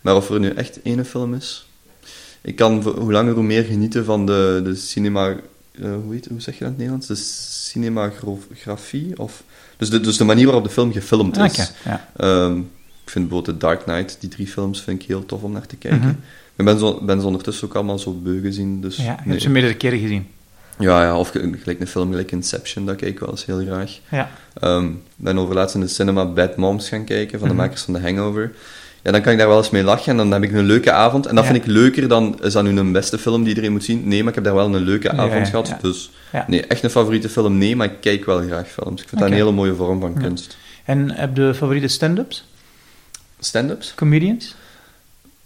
[0.00, 1.66] Maar of er nu echt ene film is...
[2.40, 5.28] Ik kan hoe langer hoe meer genieten van de, de cinema...
[5.28, 7.06] Uh, hoe, heet, hoe zeg je dat in het Nederlands?
[7.06, 7.14] De
[7.70, 9.18] cinematografie?
[9.18, 9.42] Of,
[9.76, 11.52] dus, de, dus de manier waarop de film gefilmd is.
[11.52, 12.44] Okay, ja.
[12.44, 12.70] um,
[13.04, 15.66] ik vind bijvoorbeeld The Dark Knight, die drie films, vind ik heel tof om naar
[15.66, 16.00] te kijken.
[16.00, 16.20] Mm -hmm.
[16.56, 18.80] Ik ben, zo, ben ze ondertussen ook allemaal zo beu gezien.
[18.80, 19.28] Dus, ja, je nee.
[19.28, 20.26] hebt ze meerdere keren gezien.
[20.78, 23.98] Ja, ja, of gelijk een film gelijk Inception, dat kijk ik wel eens heel graag.
[24.10, 24.30] Ja.
[24.62, 27.62] Um, ben overlaatst in de cinema Bad Moms gaan kijken, van de Mhm.
[27.62, 28.52] makers van The Hangover.
[29.02, 30.92] Ja, dan kan ik daar wel eens mee lachen en dan heb ik een leuke
[30.92, 31.26] avond.
[31.26, 31.50] En dat Ja.
[31.50, 34.08] vind ik leuker dan, is dat nu een beste film die iedereen moet zien?
[34.08, 35.74] Nee, maar ik heb daar wel een leuke avond ja, gehad.
[35.80, 36.10] Dus
[36.46, 37.58] nee, echt een favoriete film?
[37.58, 39.02] Nee, maar ik kijk wel graag films.
[39.02, 40.56] Ik vind dat een hele mooie vorm van kunst.
[40.84, 42.44] En heb je favoriete stand-ups?
[43.38, 43.94] Stand-ups?
[43.94, 44.54] Comedians?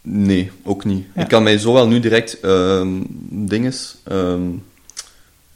[0.03, 1.07] Nee, ook niet.
[1.14, 1.22] Ja.
[1.22, 2.88] Ik kan mij zowel nu direct ehm
[3.30, 3.96] dinges.
[4.05, 4.42] ehm,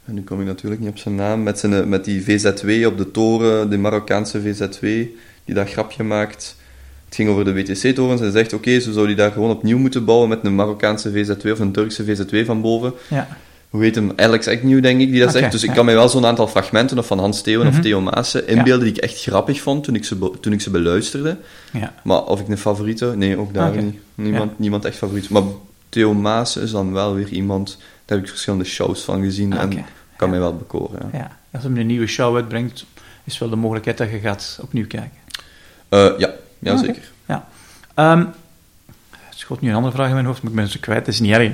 [0.05, 1.43] en nu kom ik natuurlijk niet op zijn naam.
[1.43, 4.85] Met, zijn, met die VZW op de toren, de Marokkaanse VZW,
[5.45, 6.55] die dat grapje maakt.
[7.05, 8.21] Het ging over de WTC-torens.
[8.21, 11.47] Hij zegt: Oké, zo zou die daar gewoon opnieuw moeten bouwen met een Marokkaanse VZW
[11.51, 12.93] of een Turkse VZW van boven.
[13.09, 13.27] Ja.
[13.75, 14.11] Hoe heet hem?
[14.15, 15.51] Alex Agnew, denk ik, die dat zegt.
[15.51, 15.75] Dus ik ja.
[15.75, 17.75] kan mij wel zo'n aantal fragmenten of van Hans Theeuwen Mhm.
[17.75, 20.69] of Theo Maassen inbeelden die ik echt grappig vond toen ik ze, toen ik ze
[20.69, 21.37] beluisterde.
[21.71, 21.93] Ja.
[22.03, 23.13] Maar of ik een favoriete?
[23.15, 23.99] Nee, ook daar niet.
[24.15, 25.29] Niemand, niemand echt favoriet.
[25.29, 25.43] Maar
[25.89, 27.77] Theo Maas is dan wel weer iemand...
[28.05, 29.83] Daar heb ik verschillende shows van gezien en kan
[30.19, 30.27] Ja.
[30.27, 31.09] mij wel bekoren.
[31.13, 31.37] Ja, ja.
[31.51, 32.85] Als hij een nieuwe show uitbrengt,
[33.23, 35.17] is wel de mogelijkheid dat je gaat opnieuw kijken.
[35.89, 37.11] Eh, ja, ja zeker.
[37.95, 38.19] Ehm
[39.09, 41.13] er schoot nu een andere vraag in mijn hoofd, maar ik ben ze kwijt, dat
[41.13, 41.51] is niet erg.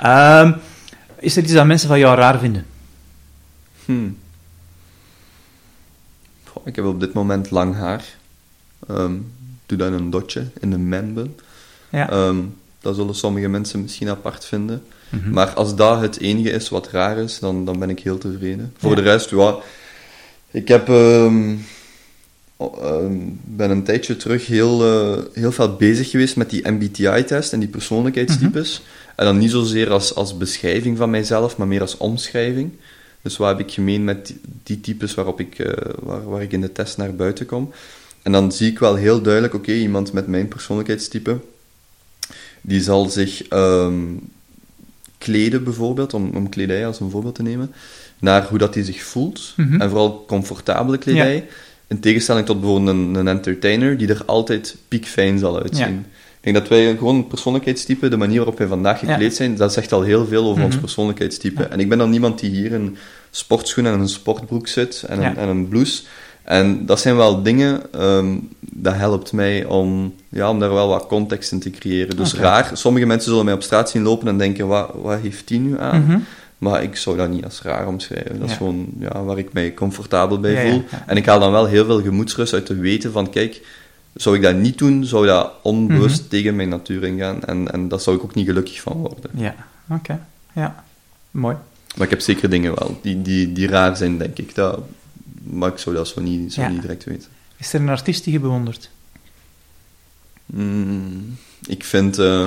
[0.00, 0.52] Ehm,
[1.22, 2.66] is er iets dat mensen van jou raar vinden?
[3.84, 4.16] Hmm.
[6.44, 8.04] Goh, ik heb op dit moment lang haar.
[8.88, 9.14] Ehm,
[9.66, 11.36] doe dan een dotje in een man-bun.
[11.90, 12.10] Ja.
[12.10, 12.38] Ehm,
[12.80, 14.82] dat zullen sommige mensen misschien apart vinden.
[15.08, 15.30] Mhm.
[15.30, 18.74] Maar als dat het enige is wat raar is, dan, dan ben ik heel tevreden.
[18.78, 18.96] Voor Ja.
[18.96, 19.56] de rest, ja,
[20.50, 21.56] ik heb, ehm,
[23.44, 27.68] ben een tijdje terug heel, eh, heel veel bezig geweest met die MBTI-test en die
[27.68, 28.80] persoonlijkheidstypes.
[28.80, 29.01] Mhm.
[29.22, 32.72] En dan niet zozeer als, als beschrijving van mijzelf, maar meer als omschrijving.
[33.20, 36.52] Dus wat heb ik gemeen met die, die types waarop ik, eh, waar, waar ik
[36.52, 37.72] in de test naar buiten kom.
[38.22, 41.40] En dan zie ik wel heel duidelijk, oké, iemand met mijn persoonlijkheidstype,
[42.60, 44.02] die zal zich ehm,
[45.18, 47.72] kleden bijvoorbeeld, om, om kledij als een voorbeeld te nemen,
[48.18, 49.54] naar hoe dat hij zich voelt.
[49.56, 49.80] Mhm.
[49.80, 51.48] En vooral comfortabele kledij.
[51.86, 55.94] In tegenstelling tot bijvoorbeeld een, een entertainer, die er altijd piekfijn zal uitzien.
[55.94, 56.20] Ja.
[56.42, 59.12] Ik denk dat wij gewoon een persoonlijkheidstype, de manier waarop wij vandaag Ja.
[59.12, 60.80] gekleed zijn, dat zegt al heel veel over ons Mhm.
[60.84, 61.62] persoonlijkheidstype.
[61.62, 61.68] Ja.
[61.68, 62.96] En ik ben dan niemand die hier in
[63.30, 66.02] sportschoenen en een sportbroek zit en een, en een blouse.
[66.42, 71.06] En dat zijn wel dingen, ehm, dat helpt mij om, ja, om daar wel wat
[71.06, 72.16] context in te creëren.
[72.16, 75.48] Dus raar, sommige mensen zullen mij op straat zien lopen en denken, wat, wat heeft
[75.48, 76.02] die nu aan?
[76.04, 76.18] Mhm.
[76.58, 78.40] Maar ik zou dat niet als raar omschrijven.
[78.40, 80.82] Dat is gewoon ja, waar ik mij comfortabel bij ja, voel.
[80.90, 81.04] ja.
[81.06, 83.60] En ik haal dan wel heel veel gemoedsrust uit te weten van, kijk,
[84.14, 86.28] zou ik dat niet doen, zou dat onbewust Mhm.
[86.28, 87.44] tegen mijn natuur ingaan.
[87.44, 89.30] En, en daar zou ik ook niet gelukkig van worden.
[89.34, 89.54] Ja,
[89.90, 90.26] oké.
[90.54, 90.84] Ja,
[91.30, 91.56] mooi.
[91.96, 94.54] Maar ik heb zeker dingen wel die, die, die raar zijn, denk ik.
[94.54, 94.80] Dat,
[95.42, 96.68] maar ik zou dat zo niet, zo Ja.
[96.68, 97.28] niet direct weten.
[97.56, 98.90] Is er een artiest die je bewondert?
[100.46, 101.36] Mm,
[101.66, 102.18] ik vind...
[102.18, 102.46] eh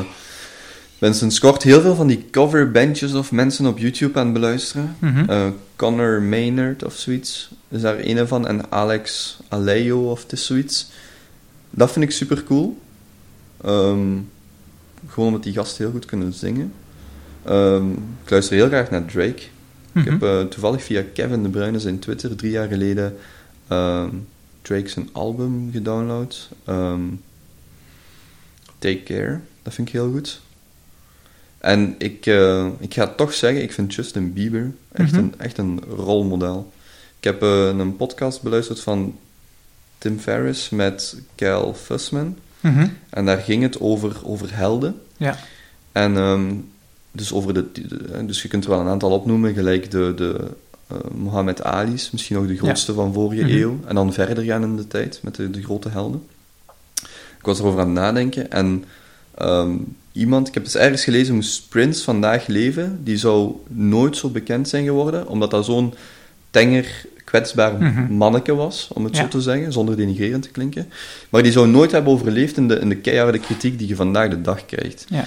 [0.99, 4.95] ben sinds kort heel veel van die coverbandjes of mensen op YouTube aan het beluisteren.
[4.99, 5.29] Mhm.
[5.29, 8.47] Eh, Connor Maynard of zoiets is daar een van.
[8.47, 10.87] En Alex Alejo of het is zoiets.
[11.69, 12.77] Dat vind ik super cool.
[13.61, 14.17] Ehm,
[15.07, 16.73] gewoon omdat die gasten heel goed kunnen zingen.
[17.43, 17.91] Ehm,
[18.23, 19.41] ik luister heel graag naar Drake.
[19.41, 19.49] Ik
[20.05, 20.09] Mhm.
[20.09, 23.15] heb eh, toevallig via Kevin De Bruyne zijn Twitter drie jaar geleden
[23.67, 24.09] ehm,
[24.61, 26.49] Drake zijn album gedownload.
[28.79, 30.41] Take Care, dat vind ik heel goed.
[31.57, 35.19] En ik, eh, ik ga toch zeggen, ik vind Justin Bieber echt, Mhm.
[35.19, 36.71] een, echt een rolmodel.
[37.17, 39.17] Ik heb eh, een podcast beluisterd van
[39.97, 42.37] Tim Ferriss met Cal Fussman.
[42.59, 42.87] Mhm.
[43.09, 45.01] En daar ging het over, over helden.
[45.17, 45.37] Ja.
[45.91, 46.53] En ehm,
[47.11, 50.47] dus, over de, de- dus je kunt er wel een aantal opnoemen, gelijk de, de
[50.87, 53.51] eh, Muhammad Ali's, misschien ook de grootste van vorige Mhm.
[53.51, 53.79] eeuw.
[53.87, 56.23] En dan verder gaan in de tijd met de, de grote helden.
[57.39, 58.83] Ik was erover aan het nadenken en
[59.37, 59.75] ehm,
[60.11, 64.69] iemand, ik heb dus ergens gelezen, moest Prince vandaag leven, die zou nooit zo bekend
[64.69, 65.93] zijn geworden, omdat dat zo'n
[66.49, 67.05] tenger,
[67.35, 68.13] kwetsbaar Mhm.
[68.13, 69.21] manneke was, om het Ja.
[69.21, 70.87] zo te zeggen, zonder denigrerend te klinken.
[71.29, 74.29] Maar die zou nooit hebben overleefd in de, in de keiharde kritiek die je vandaag
[74.29, 75.05] de dag krijgt.
[75.09, 75.25] Ja.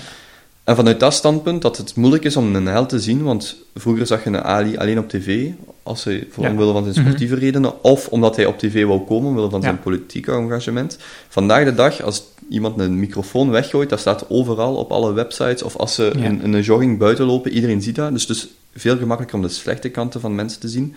[0.64, 4.06] En vanuit dat standpunt dat het moeilijk is om een held te zien, want vroeger
[4.06, 5.46] zag je een Ali alleen op tv,
[5.82, 6.50] als hij, voor Ja.
[6.50, 7.04] omwille van zijn Mhm.
[7.04, 10.98] sportieve redenen, of omdat hij op tv wou komen, omwille van zijn politieke engagement.
[11.28, 15.76] Vandaag de dag, als iemand een microfoon weggooit, dat staat overal op alle websites, of
[15.76, 16.24] als ze Ja.
[16.24, 18.12] in, in een jogging buiten lopen, iedereen ziet dat.
[18.12, 20.94] Dus het is veel gemakkelijker om de slechte kanten van mensen te zien.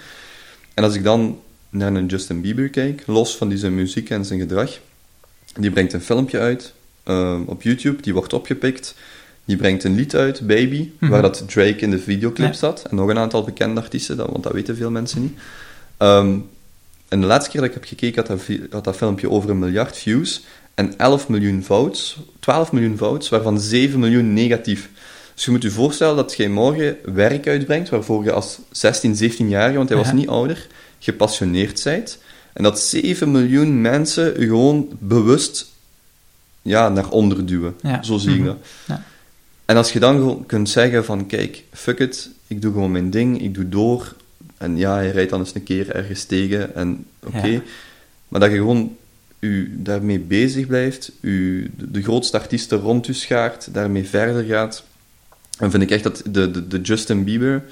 [0.73, 4.25] En als ik dan naar een Justin Bieber kijk, los van die zijn muziek en
[4.25, 4.79] zijn gedrag,
[5.59, 8.95] die brengt een filmpje uit eh, op YouTube, die wordt opgepikt.
[9.45, 11.11] Die brengt een lied uit, Baby, Mhm.
[11.11, 12.57] waar dat Drake in de videoclip Ja.
[12.57, 12.85] zat.
[12.89, 15.37] En nog een aantal bekende artiesten, dat, want dat weten veel mensen niet.
[15.97, 16.37] Ehm,
[17.07, 19.59] en de laatste keer dat ik heb gekeken, had dat, had dat filmpje over een
[19.59, 20.43] miljard views
[20.73, 24.89] en 11 miljoen votes, 12 miljoen votes, waarvan 7 miljoen negatief.
[25.41, 29.77] Dus je moet je voorstellen dat jij morgen werk uitbrengt, waarvoor je als 16, 17-jarige,
[29.77, 30.13] want hij was Ja.
[30.13, 30.67] niet ouder,
[30.99, 32.17] gepassioneerd bent.
[32.53, 35.71] En dat 7 miljoen mensen je gewoon bewust
[36.61, 37.75] ja, naar onder duwen.
[37.81, 38.03] Ja.
[38.03, 38.45] Zo zie ik Mhm.
[38.45, 38.57] dat.
[38.87, 39.03] Ja.
[39.65, 43.09] En als je dan gewoon kunt zeggen van, kijk, fuck it, ik doe gewoon mijn
[43.09, 44.15] ding, ik doe door.
[44.57, 47.61] En ja, hij rijdt dan eens een keer ergens tegen en oké.
[48.27, 48.95] Maar dat je gewoon
[49.39, 54.83] u daarmee bezig blijft, u de, de grootste artiesten rond u schaart, daarmee verder gaat.
[55.59, 57.63] En vind ik echt dat de, de, de Justin Bieber,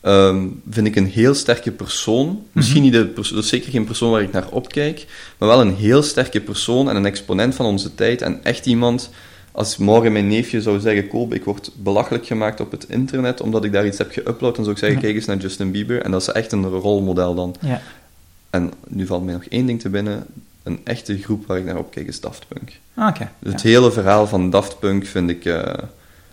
[0.00, 2.42] ehm, vind ik een heel sterke persoon.
[2.52, 3.12] Misschien niet de
[3.42, 5.06] zeker geen persoon waar ik naar opkijk,
[5.38, 8.22] maar wel een heel sterke persoon en een exponent van onze tijd.
[8.22, 9.10] En echt iemand,
[9.52, 13.64] als morgen mijn neefje zou zeggen, Koop, ik word belachelijk gemaakt op het internet omdat
[13.64, 15.00] ik daar iets heb geüpload, dan zou ik zeggen, Ja.
[15.04, 16.02] kijk eens naar Justin Bieber.
[16.02, 17.56] En dat is echt een rolmodel dan.
[17.60, 17.82] Ja.
[18.50, 20.26] En nu valt mij nog één ding te binnen.
[20.62, 22.72] Een echte groep waar ik naar opkijk is Daft Punk.
[22.94, 23.30] Ah, Oké.
[23.38, 25.44] Dus het hele verhaal van Daft Punk vind ik...
[25.44, 25.72] eh,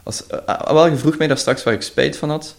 [0.08, 2.56] als, eh, wel, je vroeg mij daar straks waar ik spijt van had.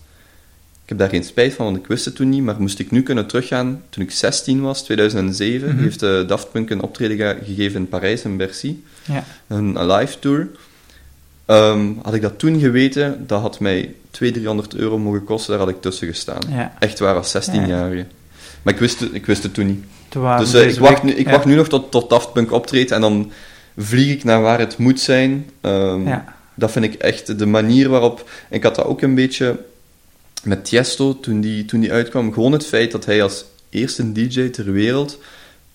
[0.83, 2.43] Ik heb daar geen spijt van, want ik wist het toen niet.
[2.43, 5.83] Maar moest ik nu kunnen teruggaan, toen ik 16 was, 2007, Mhm.
[5.83, 8.77] heeft eh, Daft Punk een optreden ge- gegeven in Parijs, in Bercy.
[9.05, 9.25] Ja.
[9.47, 10.49] Een, een live tour.
[11.47, 15.51] Ehm, had ik dat toen geweten, dat had mij 200, 300 euro mogen kosten.
[15.51, 16.41] Daar had ik tussen gestaan.
[16.49, 16.73] Ja.
[16.79, 18.07] Echt waar, als 16-jarige.
[18.63, 19.85] Maar ik wist, het, ik wist het toen niet.
[20.09, 21.33] Toen Dus eh, ik, wacht nu, ik ja.
[21.33, 23.33] wacht nu nog tot, tot Daft Punk optreedt en dan
[23.77, 25.51] vlieg ik naar waar het moet zijn.
[25.61, 26.37] Ehm, Ja.
[26.59, 28.31] Dat vind ik echt de manier waarop...
[28.51, 29.59] Ik had dat ook een beetje
[30.43, 32.33] met Tiesto toen die, toen die uitkwam.
[32.33, 35.19] Gewoon het feit dat hij als eerste DJ ter wereld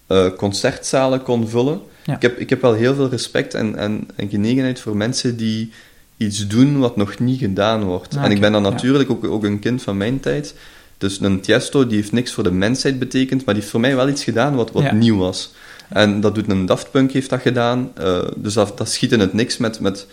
[0.08, 1.82] eh, concertzalen kon vullen.
[2.06, 2.16] Ja.
[2.16, 5.72] Ik, heb, ik heb wel heel veel respect en, en, en genegenheid voor mensen die
[6.18, 8.16] iets doen wat nog niet gedaan wordt.
[8.18, 8.70] Ah, en ik ben dan ja.
[8.70, 10.54] natuurlijk ook, ook een kind van mijn tijd.
[10.98, 13.96] Dus een Tiesto die heeft niks voor de mensheid betekend, maar die heeft voor mij
[13.96, 14.94] wel iets gedaan wat, wat Ja.
[14.94, 15.54] nieuw was.
[15.90, 17.92] En dat doet een Daft Punk heeft dat gedaan.
[17.96, 20.08] eh, dus dat, dat schiet in het niks met, met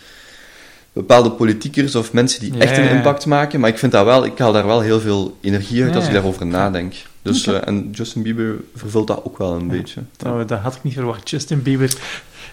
[0.93, 2.95] bepaalde politiekers of mensen die Ja, echt een ja, ja.
[2.95, 3.59] impact maken.
[3.59, 6.05] Maar ik vind dat wel, ik haal daar wel heel veel energie uit Ja, als
[6.05, 6.17] ik ja.
[6.17, 6.93] daarover nadenk.
[7.21, 10.01] Dus, eh, en Justin Bieber vervult dat ook wel een beetje.
[10.25, 11.29] Oh, dat had ik niet verwacht.
[11.29, 11.93] Justin Bieber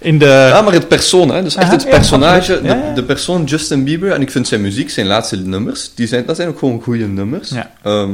[0.01, 0.25] in de...
[0.25, 1.43] Ja, maar het persoon, hè.
[1.43, 2.63] dus echt het ja, personage, absoluut.
[2.63, 2.89] Ja, ja.
[2.89, 6.27] De, de persoon Justin Bieber, en ik vind zijn muziek, zijn laatste nummers, die zijn,
[6.27, 7.51] dat zijn ook gewoon goede nummers.
[7.51, 7.73] Ja.
[7.83, 8.11] Ehm,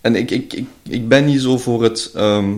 [0.00, 2.50] en ik, ik, ik, ik ben niet zo voor het ehm,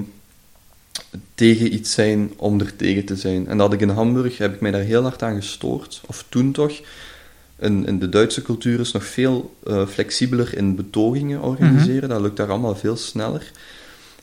[1.35, 3.49] tegen iets zijn om er tegen te zijn.
[3.49, 6.25] En dat had ik in Hamburg, heb ik mij daar heel hard aan gestoord, of
[6.29, 6.81] toen toch.
[7.59, 12.37] In, in de Duitse cultuur is nog veel eh, flexibeler in betogingen organiseren, dat lukt
[12.37, 13.51] daar allemaal veel sneller.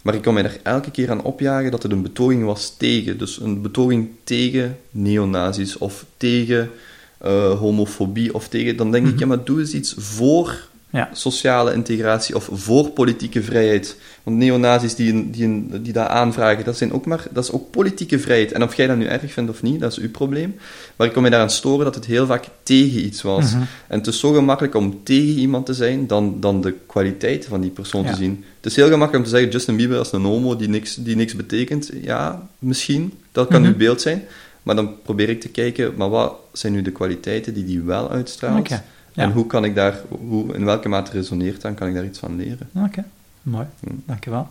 [0.01, 3.17] Maar ik kon mij daar elke keer aan opjagen dat het een betoging was tegen.
[3.17, 6.69] Dus een betoging tegen neonazis of tegen
[7.17, 8.76] eh, homofobie of tegen...
[8.76, 11.09] Dan denk ik, ja, maar doe eens iets voor Ja.
[11.13, 13.95] sociale integratie of voor politieke vrijheid.
[14.23, 17.51] Want neonazis die, een- die, een- die dat aanvragen, dat, zijn ook maar, dat is
[17.51, 18.51] ook politieke vrijheid.
[18.51, 20.55] En of jij dat nu erg vindt of niet, dat is uw probleem.
[20.95, 23.51] Maar ik kon mij daaraan storen dat het heel vaak tegen iets was.
[23.51, 23.61] Mhm.
[23.87, 27.61] En het is zo gemakkelijk om tegen iemand te zijn dan, dan de kwaliteit van
[27.61, 28.09] die persoon Ja.
[28.11, 28.43] te zien.
[28.57, 31.15] Het is heel gemakkelijk om te zeggen, Justin Bieber is een homo die niks, die
[31.15, 31.89] niks betekent.
[32.01, 33.13] Ja, misschien.
[33.31, 33.71] Dat kan Mhm.
[33.71, 34.23] uw beeld zijn.
[34.63, 38.11] Maar dan probeer ik te kijken, maar wat zijn nu de kwaliteiten die die wel
[38.11, 38.69] uitstraalt?
[39.14, 39.24] Ja.
[39.24, 42.05] En hoe kan ik daar, hoe, in welke mate resoneert dat en kan ik daar
[42.05, 42.70] iets van leren?
[42.74, 43.05] Oké,
[43.41, 43.66] mooi.
[44.05, 44.47] Dankjewel.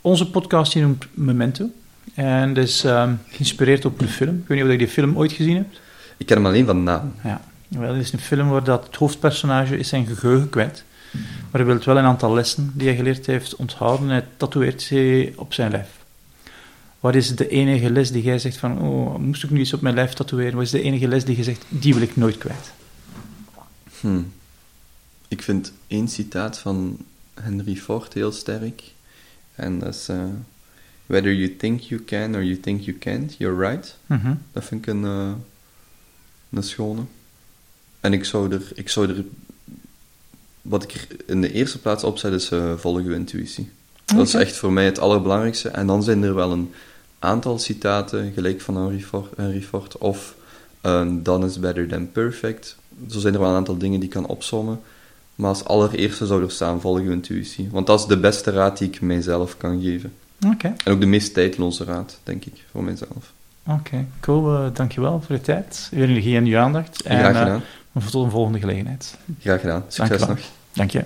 [0.00, 1.70] Onze podcast hier noemt Memento.
[2.14, 4.36] En dat is ehm, geïnspireerd op een film.
[4.36, 5.80] Ik weet niet of je die film ooit gezien hebt.
[6.16, 7.14] Ik ken hem alleen van naam.
[7.24, 10.84] Ja, wel, het is een film waar dat het hoofdpersonage is zijn geheugen kwijt.
[11.12, 14.82] Maar hij wil wel een aantal lessen die hij geleerd heeft onthouden en hij tatoeëert
[14.82, 15.88] ze op zijn lijf.
[17.00, 19.80] Wat is de enige les die jij zegt van, oh, moest ik nu iets op
[19.80, 20.54] mijn lijf tatoeëren?
[20.54, 22.72] Wat is de enige les die je zegt, die wil ik nooit kwijt?
[24.00, 24.20] Hm.
[25.28, 26.98] Ik vind één citaat van
[27.40, 28.82] Henry Ford heel sterk.
[29.54, 30.08] En dat is...
[30.08, 30.24] eh,
[31.06, 33.96] Whether you think you can or you think you can't, you're right.
[34.06, 34.34] Mhm.
[34.52, 35.32] Dat vind ik een, eh,
[36.50, 37.00] een schone.
[38.00, 38.62] En ik zou er...
[38.74, 39.24] Ik zou er
[40.62, 43.70] wat ik er in de eerste plaats opzet is eh volg uw intuïtie.
[44.04, 45.68] Dat is echt voor mij het allerbelangrijkste.
[45.68, 46.72] En dan zijn er wel een
[47.18, 50.34] aantal citaten, gelijk van Henry Ford, Henry Ford of
[51.22, 52.76] dan is better than perfect.
[53.08, 54.80] Zo zijn er wel een aantal dingen die ik kan opzommen.
[55.34, 57.68] Maar als allereerste zou er staan, volg uw intuïtie.
[57.70, 60.12] Want dat is de beste raad die ik mijzelf kan geven.
[60.46, 60.74] Oké.
[60.84, 63.32] En ook de meest tijdloze raad, denk ik, voor mijzelf.
[63.66, 64.54] Oké, cool.
[64.54, 67.02] Uh, dankjewel voor de tijd, uw energie en uw aandacht.
[67.02, 67.62] En, Graag gedaan.
[67.92, 69.18] Uh, tot een volgende gelegenheid.
[69.40, 69.84] Graag gedaan.
[69.88, 70.38] Succes nog.
[70.72, 71.04] Dank je.